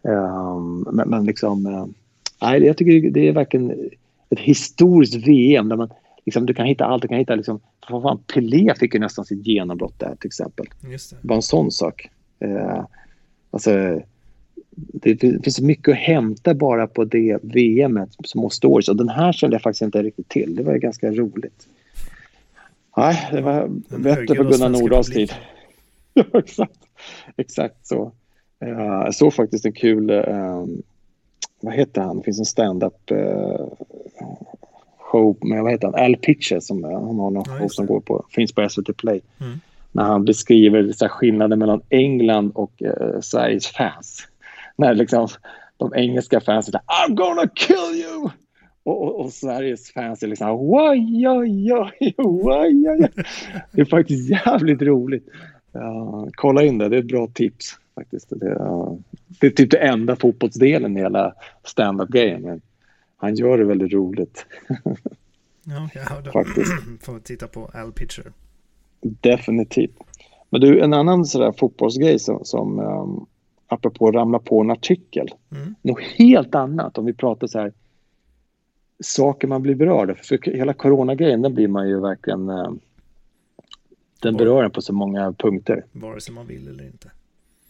[0.02, 1.86] Um, men, men, liksom, uh,
[2.42, 3.72] nej, jag tycker det är verkligen
[4.30, 5.90] ett historiskt VM där man
[6.26, 7.02] liksom, du kan hitta allt.
[7.02, 10.66] Du kan hitta liksom, fan, Pelé fick ju nästan sitt genombrott där till exempel.
[10.92, 11.18] Just det.
[11.22, 12.10] Bara en sån sak.
[12.46, 12.86] Uh,
[13.52, 14.02] alltså,
[14.76, 18.90] det finns mycket att hämta bara på det VM som stories.
[18.90, 20.56] Och den här kände jag faktiskt inte riktigt till.
[20.56, 21.68] Det var ganska roligt.
[22.98, 25.34] Nej, det var bättre på Gunnar Nordahls tid.
[26.14, 26.80] ja, exakt.
[27.38, 28.12] Exakt så.
[28.66, 30.66] Uh, jag såg faktiskt en kul, uh,
[31.62, 33.68] vad heter han, det finns en stand-up uh,
[34.98, 38.26] show med, vad heter han, Al Pitcher som han har någon show som går på,
[38.30, 39.22] finns på SVT Play.
[39.42, 39.60] Mm.
[39.92, 44.28] När han beskriver så här, skillnaden mellan England och uh, Sveriges fans
[44.76, 45.28] när liksom
[45.78, 48.30] de engelska fansen I'm gonna kill you!
[48.84, 53.10] Och, och, och, Sveriges fans är liksom oj, oj, oj, oj, oj.
[53.72, 55.28] Det är faktiskt jävligt roligt.
[55.76, 58.30] Uh, kolla in det, det är ett bra tips faktiskt.
[58.30, 58.94] Det, uh,
[59.40, 61.34] det är typ det enda fotbollsdelen i hela
[61.64, 62.62] stand-up-grejen.
[63.18, 64.46] Han gör det väldigt roligt.
[65.64, 66.74] ja, ja då faktiskt.
[67.02, 68.32] får titta på Al Pitcher.
[69.02, 69.98] Definitivt.
[70.50, 73.26] Men du, en annan sådär fotbollsgrej som, som um,
[73.74, 75.28] apropå att ramla på en artikel.
[75.52, 75.76] Mm.
[75.82, 77.74] Något helt annat om vi pratar så här
[79.04, 80.16] saker man blir berörd av.
[80.16, 82.50] För hela coronagrejen, den blir man ju verkligen...
[82.50, 82.72] Eh,
[84.22, 85.86] den berör en på så många punkter.
[85.92, 87.12] Vare sig man vill eller inte.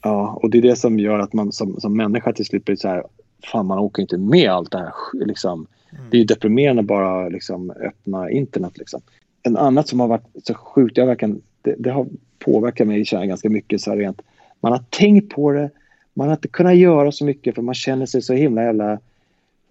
[0.03, 2.75] Ja, och det är det som gör att man som, som människa till slut blir
[2.75, 3.03] så här,
[3.51, 4.93] fan man åker inte med allt det här.
[5.25, 5.67] Liksom.
[5.91, 6.03] Mm.
[6.09, 8.77] Det är ju deprimerande bara liksom öppna internet.
[8.77, 9.01] Liksom.
[9.43, 12.07] En annat som har varit så sjukt, jag verkligen, det, det har
[12.39, 14.21] påverkat mig ganska mycket så här rent.
[14.59, 15.69] Man har tänkt på det,
[16.13, 18.99] man har inte kunnat göra så mycket för man känner sig så himla jävla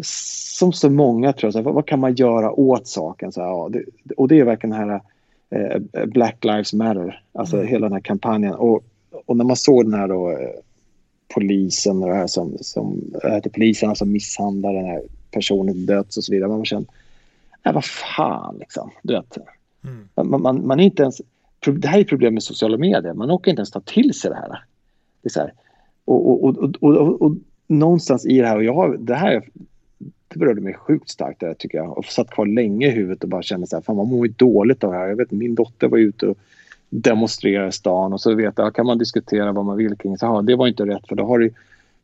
[0.02, 3.32] som så många tror jag, så här, vad, vad, kan man göra åt saken?
[3.32, 5.00] Så här, ja, det, och det är verkligen den här
[5.50, 7.68] eh, Black Lives Matter, alltså mm.
[7.68, 8.54] hela den här kampanjen.
[8.54, 8.84] Och,
[9.26, 10.48] och när man såg den här då, eh,
[11.34, 16.16] polisen och det här som, som äh, poliserna som misshandlar den här personen till döds
[16.16, 16.48] och så vidare.
[16.48, 16.86] Man känner,
[17.62, 19.38] äh, vad fan liksom, du vet.
[19.84, 20.08] Mm.
[20.14, 21.20] Man, man, man, är inte ens,
[21.66, 24.36] det här är problem med sociala medier, man orkar inte ens ta till sig det
[24.36, 24.64] här.
[25.22, 25.52] Det är så här,
[26.04, 27.36] och, och, och, och, och,
[27.66, 29.42] någonstans i det här, och jag har, det här
[30.32, 31.98] det berörde mig sjukt starkt det tycker jag.
[31.98, 34.32] Och satt kvar länge i huvudet och bara kände så här, fan man mår ju
[34.32, 35.08] dåligt av det här.
[35.08, 36.38] Jag vet min dotter var ute och
[36.90, 40.26] demonstrerade i stan och så vet jag, kan man diskutera vad man vill kring så
[40.26, 41.50] här, det var inte rätt för då har det,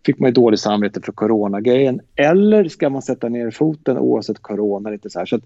[0.07, 2.01] fick man ju dåligt samvete för coronagrejen.
[2.15, 4.91] Eller ska man sätta ner foten oavsett corona?
[4.91, 5.27] Lite så här.
[5.27, 5.41] Så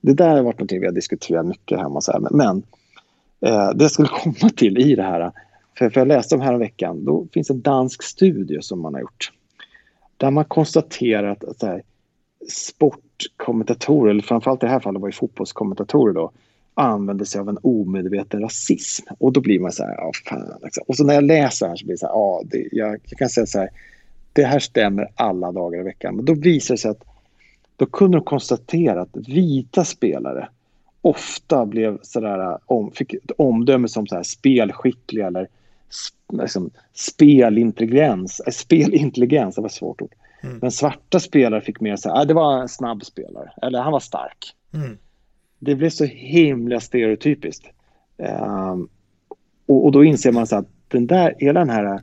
[0.00, 2.00] det där har varit någonting vi har diskuterat mycket hemma.
[2.00, 2.20] Så här.
[2.30, 2.62] Men
[3.40, 5.32] eh, det jag skulle komma till i det här
[5.74, 9.00] för, för jag läste om här veckan, då finns en dansk studie som man har
[9.00, 9.32] gjort.
[10.16, 11.82] Där man konstaterat att här,
[12.48, 16.30] sportkommentatorer, eller framförallt i det här fallet var det fotbollskommentatorer då,
[16.74, 19.06] använder sig av en omedveten rasism.
[19.18, 20.58] Och då blir man så här, ja fan.
[20.62, 20.84] Liksom.
[20.86, 23.18] Och så när jag läser här så blir det så här, ja, det, jag, jag,
[23.18, 23.68] kan säga så här,
[24.32, 26.16] det här stämmer alla dagar i veckan.
[26.16, 27.04] Men då visar det sig att
[27.76, 30.48] då kunde de konstatera att vita spelare
[31.02, 35.48] ofta blev sådär, om, fick omdöme som så här spelskickliga eller
[36.32, 38.40] liksom, spelintelligens.
[38.46, 40.14] Äh, spelintelligens, det var ett svårt ord.
[40.42, 40.58] Mm.
[40.58, 44.00] Men svarta spelare fick mer så här, det var en snabb spelare, eller han var
[44.00, 44.54] stark.
[44.74, 44.98] Mm.
[45.58, 47.66] Det blev så himla stereotypiskt.
[48.16, 48.88] Um,
[49.66, 52.02] och, och, då inser man så att den där, hela den här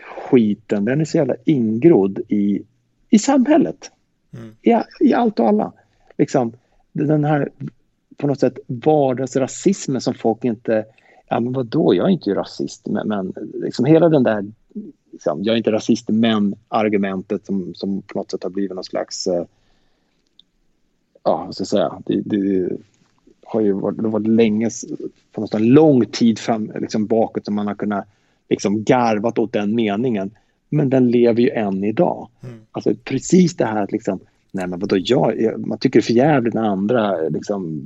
[0.00, 2.62] skiten, den är så jävla ingrodd i,
[3.10, 3.90] i samhället.
[4.32, 4.56] Mm.
[4.62, 5.72] I, I allt och alla.
[6.18, 6.52] Liksom,
[6.92, 7.50] den här
[8.16, 10.84] på något sätt vardagsrasismen som folk inte
[11.30, 12.86] ja men vadå, jag är inte rasist.
[12.86, 14.44] Men, men liksom hela den där,
[15.12, 18.84] liksom, jag är inte rasist men argumentet som, som på något sätt har blivit någon
[18.84, 19.44] slags, eh,
[21.22, 22.68] ja vad ska jag säga, det, det
[23.44, 24.70] har ju varit, det varit länge,
[25.32, 28.04] på något sätt lång tid fram, liksom bakåt som man har kunnat
[28.48, 30.30] liksom garvat åt den meningen.
[30.68, 32.28] Men den lever ju än idag.
[32.42, 32.60] Mm.
[32.72, 34.20] Alltså precis det här att liksom,
[34.52, 37.82] nej men vadå, jag, man tycker det är för jävligt när andra liksom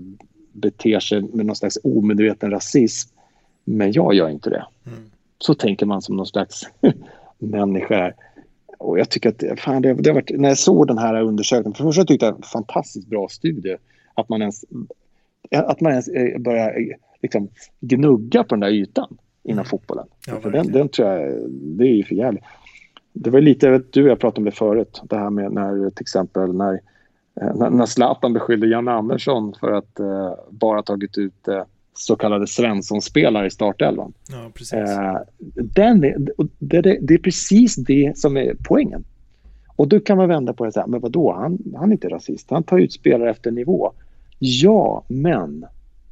[0.53, 3.14] beter sig med någon slags omedveten rasism.
[3.65, 4.67] Men jag gör inte det.
[4.87, 5.11] Mm.
[5.39, 6.63] Så tänker man som någon slags
[7.39, 8.13] människa.
[8.79, 11.75] och jag tycker att fan, det, det har varit, när jag såg den här undersökningen,
[11.75, 13.77] för det första tyckte jag det var en fantastiskt bra studie.
[14.15, 14.65] Att man ens,
[15.51, 17.49] att man ens eh, börjar eh, liksom,
[17.81, 19.65] gnugga på den där ytan inom mm.
[19.65, 20.07] fotbollen.
[20.27, 22.45] Ja, för den, den tror jag, det är ju för jävligt.
[23.13, 26.03] Det var lite, du och jag pratade om det förut, det här med när till
[26.03, 26.81] exempel när,
[27.41, 31.63] eh, när Zlatan beskyllde Janne Andersson för att uh, bara tagit ut uh,
[31.95, 34.13] så kallade Svensson-spelare i startelvan.
[34.31, 34.75] Ja, precis.
[34.75, 35.19] Uh,
[35.57, 36.19] den är,
[36.59, 39.05] det, det, det, är precis det som är poängen.
[39.77, 42.09] Och då kan man vända på det och säga, men vadå, han, han är inte
[42.09, 43.93] rasist, han tar ut spelare efter nivå.
[44.39, 45.67] Ja, men,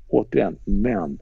[0.09, 1.19] återigen, men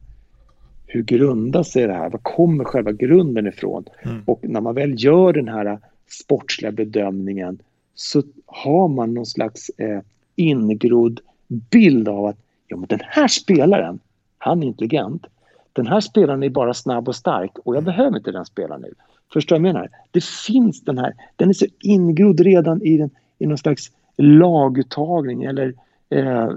[0.87, 2.11] hur grundar sig det här?
[2.11, 3.85] Var kommer själva grunden ifrån?
[4.03, 4.23] Mm.
[4.27, 7.59] Och när man väl gör den här sportsliga bedömningen
[7.95, 10.01] så har man någon slags eh,
[10.37, 12.37] ingrodd bild av att
[12.69, 13.99] ja, men den här spelaren,
[14.43, 15.27] han är intelligent.
[15.73, 18.95] Den här spelaren är bara snabb och stark och jag behöver inte den spelaren nu.
[19.33, 19.91] Förstår du vad jag menar?
[20.11, 25.45] Det finns den här, den är så ingrodd redan i, den, i någon slags laguttagning
[25.45, 25.75] eller
[26.09, 26.51] eh,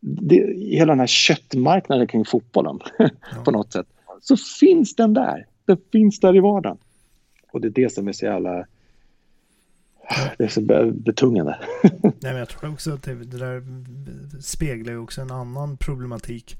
[0.00, 3.08] det, hela den här köttmarknaden kring fotbollen ja.
[3.44, 3.86] på något sätt.
[4.20, 5.46] Så finns den där.
[5.64, 6.78] Den finns där i vardagen.
[7.52, 8.66] Och det är det som är så jävla...
[10.38, 10.60] Det är så
[10.92, 11.58] betungande.
[12.02, 13.62] Nej, men jag tror också att det, det där
[14.40, 16.56] speglar ju också en annan problematik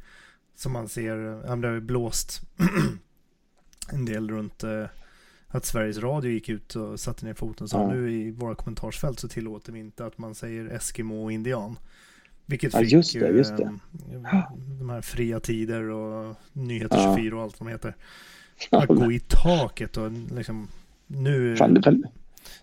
[0.54, 1.16] som man ser.
[1.56, 2.42] Det har blåst
[3.92, 4.84] en del runt eh,
[5.48, 7.94] att Sveriges Radio gick ut och satte ner foten och sa ja.
[7.94, 11.78] nu i våra kommentarsfält så tillåter vi inte att man säger Eskimo och indian.
[12.46, 13.78] Vilket ja, just det, just det.
[14.12, 14.44] Eh,
[14.78, 17.96] de här fria tider och Nyheter 24 och allt vad de heter.
[18.70, 20.68] Att gå i taket och liksom
[21.06, 22.04] nu, fan,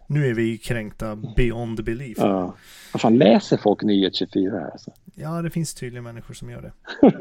[0.07, 2.17] nu är vi kränkta beyond belief.
[2.17, 2.55] Ja.
[2.93, 4.91] Vad fan läser folk Nyheter 24 här alltså?
[5.15, 6.71] Ja, det finns tydligen människor som gör det.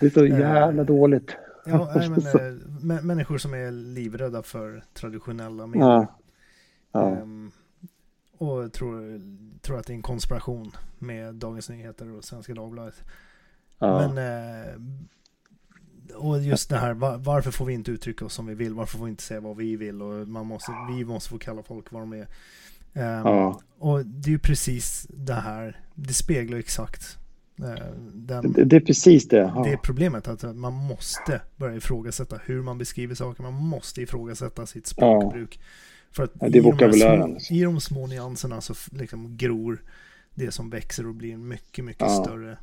[0.00, 1.36] det är så jävla äh, dåligt.
[1.66, 5.86] Ja, nej, men, äh, människor som är livrädda för traditionella medier.
[5.86, 6.18] Ja.
[6.92, 7.22] Ja.
[7.22, 7.52] Um,
[8.38, 9.20] och tror,
[9.60, 13.02] tror att det är en konspiration med Dagens Nyheter och Svenska Dagbladet.
[13.78, 14.08] Ja.
[14.08, 14.74] Men eh,
[16.16, 18.74] och just det här, var, varför får vi inte uttrycka oss som vi vill?
[18.74, 20.02] Varför får vi inte säga vad vi vill?
[20.02, 22.26] Och man måste, vi måste få kalla folk vad de är.
[22.92, 23.60] Um, ja.
[23.78, 27.18] Och det är ju precis det här, det speglar exakt
[27.60, 27.74] uh,
[28.12, 29.36] den, det, det, är precis det.
[29.36, 29.62] Ja.
[29.64, 33.42] Det är problemet, att man måste börja ifrågasätta hur man beskriver saker.
[33.42, 35.58] Man måste ifrågasätta sitt språkbruk.
[35.60, 35.66] Ja.
[36.10, 39.82] För att ja, det är i, de små, i de små nyanserna så liksom gror
[40.34, 42.58] det som växer och blir mycket, mycket större.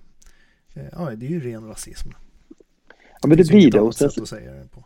[0.73, 2.09] Eh, ja, det är ju ren rasism.
[3.21, 3.79] Ja, men det, det blir det.
[3.79, 4.83] Och sen, sätt att säga det på.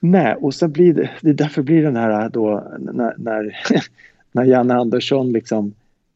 [0.00, 3.56] Nej, och sen blir det, det är därför blir den här då när, när,
[4.32, 5.74] när Janne Andersson liksom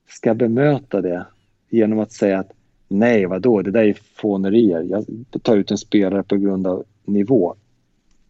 [0.09, 1.27] ska bemöta det
[1.71, 2.53] genom att säga att
[2.89, 4.83] nej, vadå, det där är fånerier.
[4.83, 5.07] Jag
[5.43, 7.55] tar ut en spelare på grund av nivå.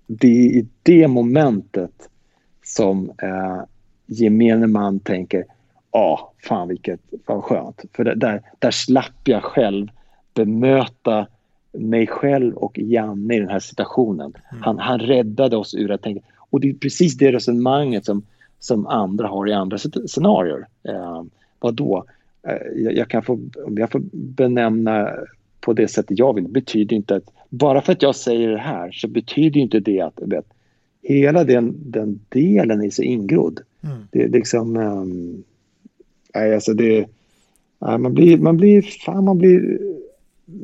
[0.07, 2.09] Det är i det momentet
[2.64, 3.62] som eh,
[4.07, 5.45] gemene man tänker
[5.92, 7.85] ja, ah, fan vilket vad skönt.
[7.92, 9.88] För där, där slapp jag själv
[10.35, 11.27] bemöta
[11.73, 14.33] mig själv och Janne i den här situationen.
[14.51, 14.63] Mm.
[14.63, 16.21] Han, han räddade oss ur att tänka.
[16.51, 18.23] Och det är precis det resonemanget som,
[18.59, 20.67] som andra har i andra scenarier.
[20.83, 21.23] Eh,
[21.61, 22.05] vad då?
[22.43, 23.33] Eh, jag, jag, kan få,
[23.67, 25.11] om jag får benämna
[25.61, 28.93] på det sättet jag vill, betyder inte att bara för att jag säger det här
[28.93, 30.47] så betyder inte det att vet,
[31.03, 33.61] hela den, den delen är så ingrodd.
[33.81, 33.97] Mm.
[34.11, 34.77] Det är liksom...
[34.77, 35.45] Um,
[36.35, 37.07] nej, alltså det...
[37.79, 38.39] Nej, man blir...
[38.39, 39.79] Man blir, fan, man blir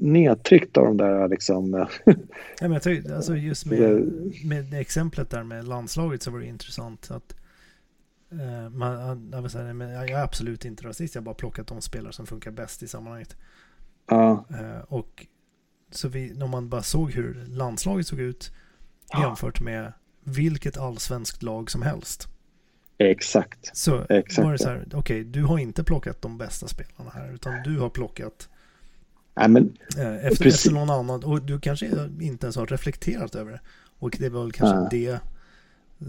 [0.01, 1.87] nedtryckt av de där liksom...
[2.05, 2.17] ja,
[2.61, 4.13] men jag tycker, alltså just med,
[4.45, 7.35] med exemplet där med landslaget så var det intressant att
[8.33, 11.81] uh, man, jag, säga, men jag är absolut inte rasist, jag har bara plockat de
[11.81, 13.37] spelare som funkar bäst i sammanhanget.
[14.07, 14.47] Ja.
[14.51, 15.27] Uh, och
[15.91, 18.53] så vi, när man bara såg hur landslaget såg ut
[19.19, 19.93] jämfört med
[20.25, 22.29] vilket allsvenskt lag som helst.
[22.99, 23.77] Exakt.
[23.77, 24.45] Så Exakt.
[24.45, 27.63] var det så här, okej, okay, du har inte plockat de bästa spelarna här, utan
[27.63, 28.49] du har plockat
[29.41, 31.25] ja, men, eh, efter, efter någon annan.
[31.25, 31.87] Och du kanske
[32.21, 33.61] inte ens har reflekterat över det.
[33.99, 34.89] Och det var väl kanske ja.
[34.91, 35.21] det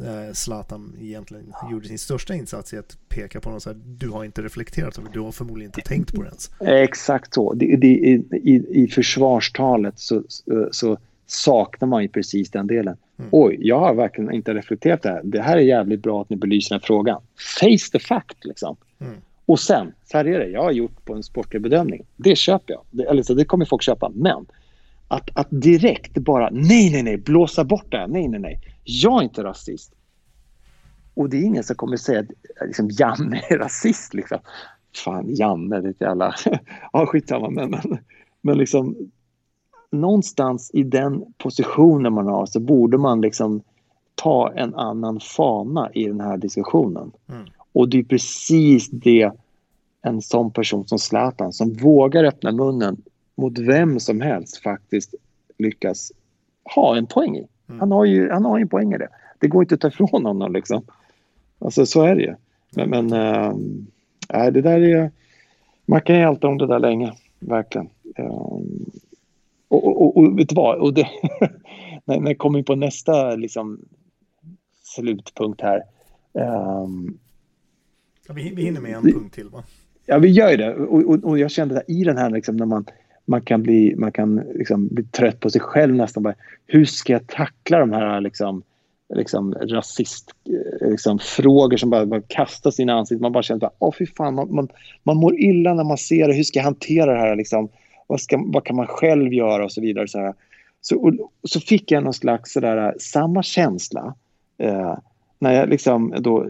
[0.07, 4.09] eh, Zlatan egentligen gjorde sin största insats i att peka på något så här, du
[4.09, 6.51] har inte reflekterat över du har förmodligen inte tänkt på det ens.
[6.59, 7.53] Exakt så.
[7.53, 10.23] Det, det, i, i, I försvarstalet så,
[10.71, 12.97] så saknar man ju precis den delen.
[13.19, 13.29] Mm.
[13.31, 15.21] Oj, jag har verkligen inte reflekterat det här.
[15.23, 17.21] Det här är jävligt bra att ni belyser den här frågan.
[17.59, 18.75] Face the fact liksom.
[18.99, 19.13] Mm.
[19.49, 22.05] Och sen, så här är det, jag har gjort på en sportlig bedömning.
[22.15, 22.81] Det köper jag.
[22.91, 24.11] Det, eller så det kommer folk köpa.
[24.15, 24.45] Men
[25.07, 28.07] att, att direkt bara, nej, nej, nej, blåsa bort det här.
[28.07, 28.59] Nej, nej, nej.
[28.83, 29.93] Jag är inte rasist.
[31.13, 32.27] Och det är ingen som kommer säga att
[32.67, 34.13] liksom, Janne är rasist.
[34.13, 34.37] Liksom.
[35.03, 36.35] Fan, Janne, det är ett jävla...
[36.93, 37.49] ja, skitsamma.
[37.49, 37.97] Men, men,
[38.41, 38.95] men liksom,
[39.91, 43.61] någonstans i den positionen man har så borde man liksom
[44.15, 47.11] ta en annan fana i den här diskussionen.
[47.29, 47.45] Mm.
[47.73, 49.31] Och det är precis det
[50.01, 52.97] en sån person som Zlatan som vågar öppna munnen
[53.35, 55.15] mot vem som helst faktiskt
[55.57, 56.11] lyckas
[56.75, 57.47] ha en poäng i.
[57.67, 57.79] Mm.
[57.79, 59.09] Han har ju han har en poäng i det.
[59.39, 60.83] Det går inte att ta ifrån honom liksom.
[61.59, 62.35] Alltså så är det ju.
[62.75, 65.11] Men, men äh, det där är...
[65.85, 67.89] Man kan ju älta om det där länge, verkligen.
[68.17, 68.85] Um,
[69.67, 70.79] och, och, och, vet du vad?
[70.79, 71.07] Och det,
[72.05, 73.79] när, när jag kommer in på nästa liksom,
[74.83, 75.83] slutpunkt här.
[76.33, 77.19] Um,
[78.29, 79.63] ja, vi, vi hinner med en punkt till va?
[80.05, 80.75] Ja, vi gör ju det.
[80.75, 82.85] Och, och, och jag kände att i den här liksom, när man,
[83.25, 86.23] man kan, bli, man kan liksom, bli trött på sig själv nästan.
[86.23, 86.35] Bara,
[86.67, 88.63] hur ska jag tackla de här liksom,
[89.15, 93.21] liksom, rasistfrågor liksom, frågor som bara, bara kastas in i ansiktet.
[93.21, 94.67] Man bara känner att oh, fy fan, man, man,
[95.03, 96.33] man mår illa när man ser det.
[96.33, 97.35] Hur ska jag hantera det här?
[97.35, 97.69] Liksom?
[98.07, 100.07] Vad, ska, vad kan man själv göra och så vidare.
[100.07, 100.33] Så, här.
[100.81, 101.13] så, och,
[101.43, 104.15] så fick jag någon slags sådär, samma känsla
[104.57, 104.97] eh,
[105.39, 106.47] när jag liksom då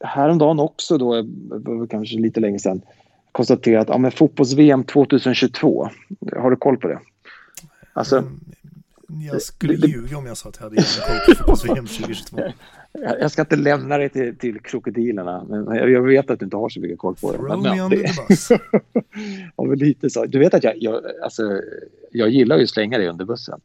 [0.00, 1.26] häromdagen också då,
[1.90, 2.82] kanske lite länge sedan,
[3.32, 5.88] konstaterat att ja, fotbolls-VM 2022,
[6.36, 6.98] har du koll på det?
[7.92, 8.40] Alltså, mm,
[9.32, 12.40] jag skulle det, ljuga om jag sa att jag hade koll på fotbolls-VM 2022.
[12.92, 16.68] Jag ska inte lämna dig till, till krokodilerna, men jag vet att du inte har
[16.68, 17.38] så mycket koll på det.
[17.38, 18.48] Throw men, me under the bus.
[19.56, 20.26] ja, lite så.
[20.26, 21.60] Du vet att jag, jag, alltså,
[22.10, 23.60] jag gillar ju att slänga dig under bussen.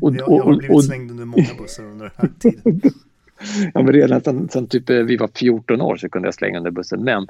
[0.00, 2.80] Och, jag, jag har blivit och, slängd under många bussar under den här tiden.
[3.74, 6.70] ja, men redan sen, sen typ vi var 14 år så kunde jag slänga under
[6.70, 7.04] bussen.
[7.04, 7.26] Men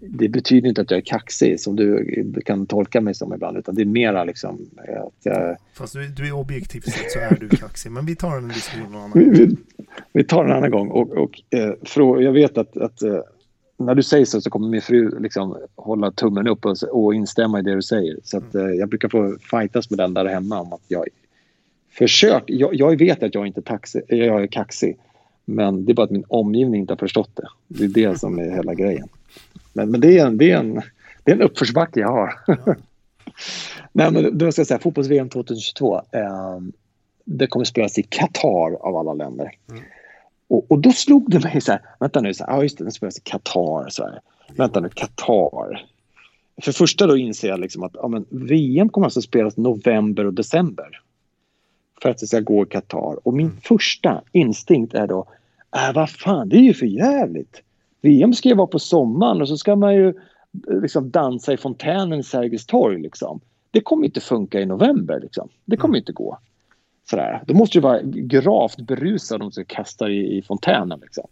[0.00, 3.56] det betyder inte att jag är kaxig som du kan tolka mig som ibland.
[3.56, 5.56] Utan det är mera liksom att jag...
[5.72, 7.92] Fast du, du är objektivt sett så är du kaxig.
[7.92, 9.32] Men vi tar en diskussion någon annan gång.
[9.32, 9.56] Vi,
[10.12, 10.88] vi tar en annan gång.
[10.88, 11.74] Och, och eh,
[12.22, 13.20] jag vet att, att eh,
[13.78, 17.58] när du säger så så kommer min fru liksom hålla tummen upp och, och instämma
[17.58, 18.16] i det du säger.
[18.22, 21.04] Så att, eh, jag brukar få fightas med den där hemma om att jag
[21.90, 22.54] försöker.
[22.54, 24.96] Jag, jag vet att jag inte taxi, jag är kaxig.
[25.50, 27.48] Men det är bara att min omgivning inte har förstått det.
[27.68, 29.08] Det är det som är hela grejen.
[29.72, 30.74] Men, men det, är en, det, är en,
[31.24, 32.34] det är en uppförsbacke jag har.
[32.46, 32.56] Ja.
[33.92, 35.96] Nej, men då ska jag säga fotbolls-VM 2022.
[35.96, 36.58] Eh,
[37.24, 39.50] det kommer spelas i Qatar av alla länder.
[39.70, 39.82] Mm.
[40.48, 42.84] Och, och, då slog det mig så här, vänta nu, så här, ah, just det,
[42.84, 43.88] den spelas i Qatar.
[43.88, 44.20] Så här.
[44.56, 45.86] Vänta nu, Qatar.
[46.62, 50.34] För första då inser jag liksom att ja, men VM kommer alltså spelas november och
[50.34, 51.00] december.
[52.02, 53.26] För att det ska gå i Qatar.
[53.26, 53.60] Och min mm.
[53.60, 55.26] första instinkt är då,
[55.86, 57.62] äh, vad fan, det är ju för jävligt.
[58.00, 60.14] VM ska ju vara på sommaren och så ska man ju
[60.82, 63.02] liksom dansa i fontänen i Sergels torg.
[63.02, 63.40] Liksom.
[63.70, 65.20] Det kommer inte funka i november.
[65.20, 65.48] Liksom.
[65.64, 65.98] Det kommer mm.
[65.98, 66.38] inte gå.
[67.10, 67.42] Sådär.
[67.46, 71.00] Då måste du vara gravt berusad om du kastar i, i fontänen.
[71.00, 71.28] Liksom.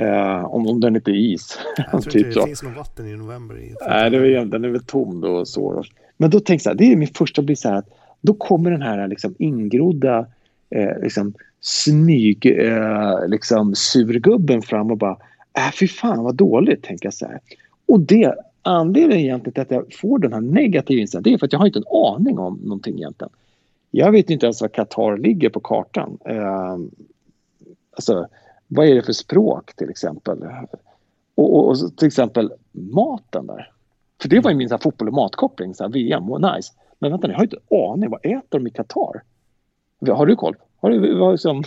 [0.00, 1.58] Uh, om, om den inte är is.
[1.76, 2.46] Jag tror typ inte det så.
[2.46, 3.58] finns något vatten i november.
[3.58, 5.36] I Nej, det är, den är väl tom då.
[5.36, 5.84] Och så.
[6.16, 7.88] Men då tänkte jag, det är min första blir så här att
[8.20, 10.26] då kommer den här liksom ingrodda
[10.74, 15.16] eh, liksom, smyg eh, liksom, surgubben fram och bara
[15.58, 17.40] äh, fy fan vad dåligt, tänker jag så här.
[17.86, 21.46] Och det anledningen egentligen till att jag får den här negativa inställningen det är för
[21.46, 23.32] att jag har inte en aning om någonting egentligen.
[23.90, 26.18] Jag vet inte ens var Qatar ligger på kartan.
[26.24, 26.76] Eh,
[27.90, 28.26] alltså,
[28.66, 30.38] vad är det för språk till exempel?
[31.34, 33.70] Och, och, och till exempel maten där.
[34.22, 36.72] För det var ju min så här, fotboll och matkoppling, så här, VM, och nice.
[36.98, 38.10] Men vänta jag har inte en aning.
[38.10, 39.22] Vad äter de i Qatar?
[40.08, 40.56] Har du koll?
[40.84, 41.64] Har vad, liksom,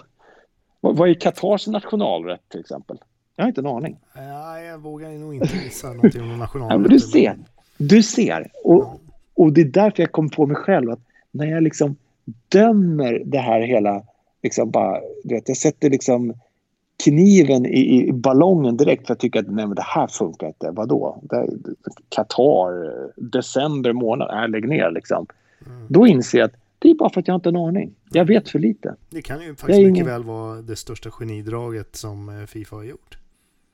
[0.81, 2.97] vad, vad är Qatars nationalrätt till exempel?
[3.35, 3.97] Jag har inte en aning.
[4.15, 6.73] Nej, jag vågar nog inte gissa någonting om nationalrätt.
[6.73, 7.37] Ja, men du ser.
[7.77, 8.51] Du ser.
[8.63, 9.01] Och,
[9.33, 10.99] och det är därför jag kom på mig själv att
[11.31, 11.95] när jag liksom
[12.49, 14.03] dömer det här hela,
[14.43, 16.33] liksom bara, du vet, jag sätter liksom
[17.03, 20.71] kniven i, i ballongen direkt för jag tycker att nej, men det här funkar inte.
[20.71, 21.21] Vadå?
[22.09, 25.25] Qatar, december månad, äh, lägg ner liksom.
[25.65, 25.85] Mm.
[25.89, 27.95] Då inser jag att det är bara för att jag inte har en aning.
[28.11, 28.95] Jag vet för lite.
[29.09, 30.05] Det kan ju faktiskt mycket ingen...
[30.05, 33.17] väl vara det största genidraget som eh, Fifa har gjort.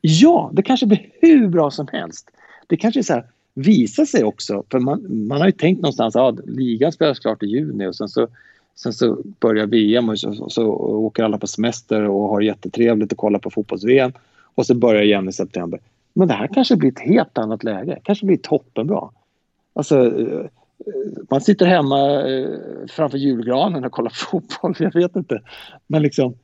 [0.01, 2.29] Ja, det kanske blir hur bra som helst.
[2.67, 6.37] Det kanske så här, visar sig också, för man, man har ju tänkt någonstans att
[6.37, 8.27] ja, ligan spelas klart i juni och sen så
[8.75, 13.17] Sen så börjar VM och så, så åker alla på semester och har jättetrevligt och
[13.17, 14.13] kollar på fotbolls-VM.
[14.55, 15.79] Och så börjar igen i september.
[16.13, 17.99] Men det här kanske blir ett helt annat läge.
[18.03, 19.09] kanske blir toppenbra.
[19.73, 20.45] Alltså, eh,
[21.29, 22.49] man sitter hemma eh,
[22.89, 24.75] framför julgranen och kollar fotboll.
[24.79, 25.41] Jag vet inte.
[25.87, 26.35] Men liksom,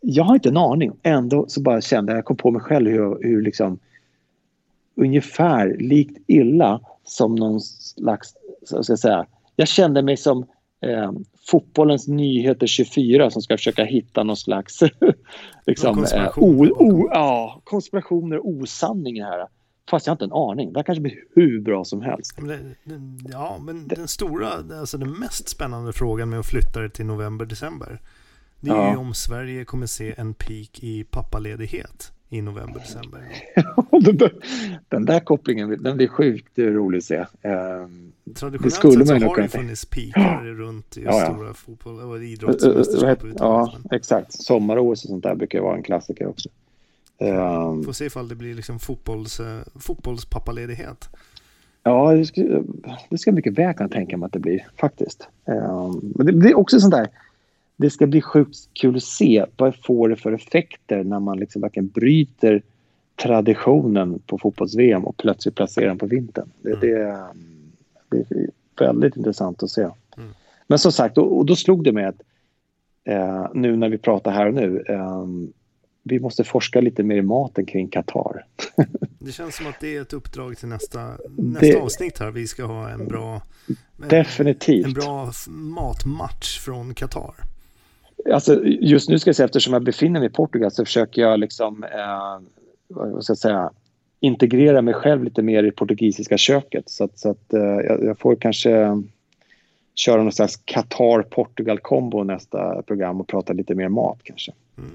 [0.00, 0.92] jag har inte en aning.
[1.02, 3.78] Ändå så bara kände jag, jag kom på mig själv hur, hur liksom
[4.94, 9.26] ungefär likt illa som någon slags, så ska jag säga,
[9.56, 10.46] jag kände mig som
[10.80, 11.12] eh,
[11.50, 14.80] fotbollens nyheter 24 som ska försöka hitta någon slags
[15.66, 16.66] liksom, konspiration.
[16.66, 19.46] eh, o, o, ja, konspirationer och osanningar här.
[19.90, 20.72] Fast jag har inte en aning.
[20.72, 22.40] Det här kanske blir hur bra som helst.
[22.40, 22.74] Men
[23.28, 24.48] ja, men den stora,
[24.80, 28.00] alltså den mest spännande frågan med att flytta det till november, december.
[28.60, 28.90] Det är ja.
[28.90, 33.20] ju om Sverige kommer se en peak i pappaledighet i november, december.
[34.88, 37.16] den där kopplingen, den blir sjukt rolig att se.
[37.16, 37.26] Eh,
[38.34, 41.26] Traditionellt sett så har det funnits pikar runt i ja, ja.
[41.26, 43.18] stora fotboll och idrottsmästerskap.
[43.38, 44.32] Ja, exakt.
[44.32, 46.48] Sommar-OS och sånt där brukar vara en klassiker också.
[47.18, 49.40] Um, Får se ifall det blir liksom fotbolls,
[49.74, 51.08] fotbollspappaledighet.
[51.82, 52.62] Ja, det ska,
[53.08, 55.28] det ska mycket väl kunna tänka mig att det blir faktiskt.
[55.44, 57.08] Um, men det, det, är också sånt där,
[57.76, 61.62] det ska bli sjukt kul att se vad får det för effekter när man liksom
[61.62, 62.62] verkligen bryter
[63.16, 66.48] traditionen på fotbolls-VM och plötsligt placerar den på vintern.
[66.62, 66.80] Det, mm.
[68.08, 69.82] det, det, är väldigt intressant att se.
[69.82, 70.30] Mm.
[70.66, 72.22] Men som sagt, och, och då slog det mig att
[73.04, 75.24] eh, nu när vi pratar här och nu eh,
[76.04, 78.46] vi måste forska lite mer i maten kring Qatar.
[79.18, 82.30] det känns som att det är ett uppdrag till nästa, nästa det, avsnitt här.
[82.30, 83.42] Vi ska ha en bra,
[83.96, 84.84] definitivt.
[84.84, 87.34] En, en bra matmatch från Qatar.
[88.32, 91.40] Alltså, just nu ska jag säga, eftersom jag befinner mig i Portugal så försöker jag
[91.40, 92.40] liksom, eh,
[92.88, 93.70] vad ska jag säga,
[94.20, 96.88] integrera mig själv lite mer i portugisiska köket.
[96.88, 99.02] Så att, så att eh, jag, jag, får kanske
[99.94, 104.52] köra någon slags Qatar-Portugal-kombo nästa program och prata lite mer mat kanske.
[104.78, 104.90] Mm.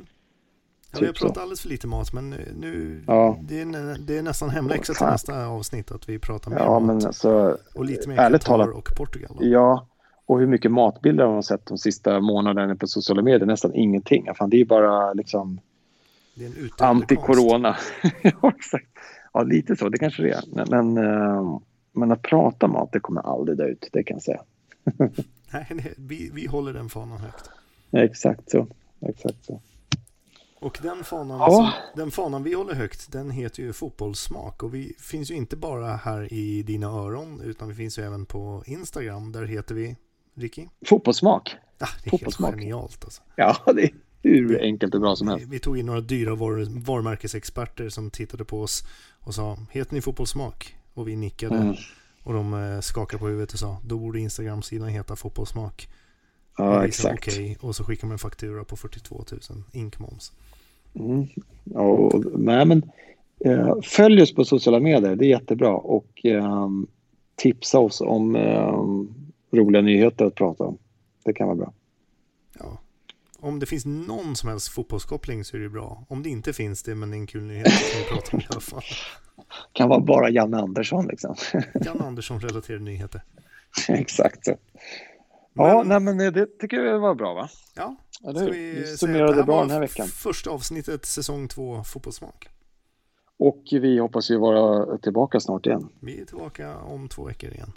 [0.92, 3.40] Ja, vi har typ pratat alldeles för lite mat men nu ja.
[3.42, 6.84] det, är, det är nästan hemläxa till nästa avsnitt att vi pratar mer ja, mat.
[6.84, 9.36] Men alltså, och lite mer ärligt Qatar talat, och Portugal.
[9.40, 9.46] Då.
[9.46, 9.88] Ja,
[10.26, 13.46] och hur mycket matbilder har man sett de sista månaderna på sociala medier?
[13.46, 14.28] Nästan ingenting.
[14.36, 15.60] Fan, det är bara liksom
[16.78, 17.76] anti-corona.
[18.22, 18.88] ja, exakt.
[19.34, 19.90] Ja, lite så.
[19.90, 20.44] Det kanske det är.
[20.54, 21.60] Men, men, uh,
[21.92, 23.90] men att prata mat, det kommer aldrig dö ut.
[23.92, 24.42] Det kan jag säga.
[25.54, 27.50] nej, nej, vi, vi håller den fanan högt.
[27.90, 28.68] Ja, exakt så.
[29.02, 29.62] Exakt så.
[30.60, 31.51] Och den fanan, ja.
[31.51, 34.64] som, den fanan vi håller högt, den heter ju fotbollssmak.
[34.64, 38.26] Och vi finns ju inte bara här i dina öron, utan vi finns ju även
[38.26, 39.32] på Instagram.
[39.32, 39.95] Där heter vi,
[40.36, 40.68] Ricky?
[40.86, 41.55] Fotbollssmak.
[41.80, 42.49] Ah, det är Fotbollssmak.
[42.49, 43.22] helt genialt alltså.
[43.36, 43.91] Ja, det är
[44.22, 45.45] hur enkelt och bra som helst.
[45.49, 48.84] Vi, tog in några dyra var, varumärkesexperter som tittade på oss
[49.20, 50.76] och sa, heter ni fotbollssmak?
[50.93, 51.55] Och vi nickade.
[51.55, 51.76] Mm.
[52.24, 55.89] Och de eh, skakade på huvudet och sa, då borde Instagram-sidan heta fotbollssmak.
[56.57, 57.28] Ja, exakt.
[57.28, 60.32] Okej, okay, och så skickar man en faktura på 42 000 inkmoms.
[60.94, 61.28] Mm.
[61.74, 62.92] Och, nej, men,
[63.40, 65.74] eh, följ oss på sociala medier, det är jättebra.
[65.74, 66.70] Och eh,
[67.36, 70.78] tipsa oss om eh, roliga nyheter att prata om.
[71.26, 71.74] Det kan vara bra.
[72.60, 72.80] Ja.
[73.40, 76.04] Om det finns någon som helst fotbollskoppling så är det bra.
[76.08, 78.40] Om det inte finns det, men det är en kul nyhet kan vi prata om
[78.40, 78.84] i alla fall.
[79.74, 81.36] kan vara bara Janne Andersson liksom.
[81.86, 83.22] Janne Andersson relaterade nyheter.
[83.90, 84.56] Exakt så.
[85.54, 87.50] Ja, nej, men det tycker jag var bra va?
[87.76, 87.95] Ja,
[88.28, 88.52] eller hur?
[88.52, 90.08] Vi, vi summerade bra den här veckan.
[90.08, 92.50] Första avsnittet, säsong två, Fotbollssmak.
[93.38, 95.89] Och vi hoppas ju vara tillbaka snart igen.
[96.00, 97.72] Vi är tillbaka om två veckor igen.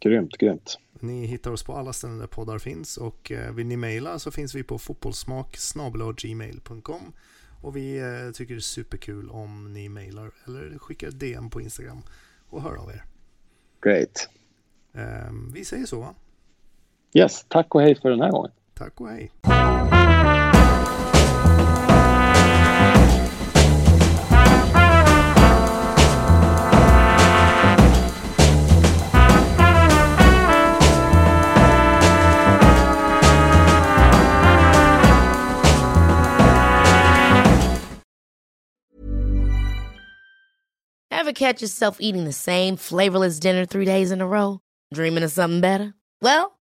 [0.00, 0.78] Grymt, grymt.
[1.00, 4.30] Ni hittar oss på alla ställen där poddar finns och eh, vill ni mejla så
[4.30, 5.58] finns vi på fotbollssmak
[6.16, 7.12] gmail.com
[7.62, 12.02] och vi eh, tycker det är superkul om ni mejlar eller skickar DM på Instagram
[12.48, 13.04] och hör av er.
[13.82, 14.28] Great.
[14.92, 16.14] Ehm, vi säger så?
[17.14, 18.50] Yes, tack och hej för den här gången.
[18.74, 19.30] Tack och hej.
[41.10, 44.60] Ever catch yourself eating the same flavorless dinner three days in a row?
[44.94, 45.92] Dreaming of something better?
[46.22, 46.57] Well,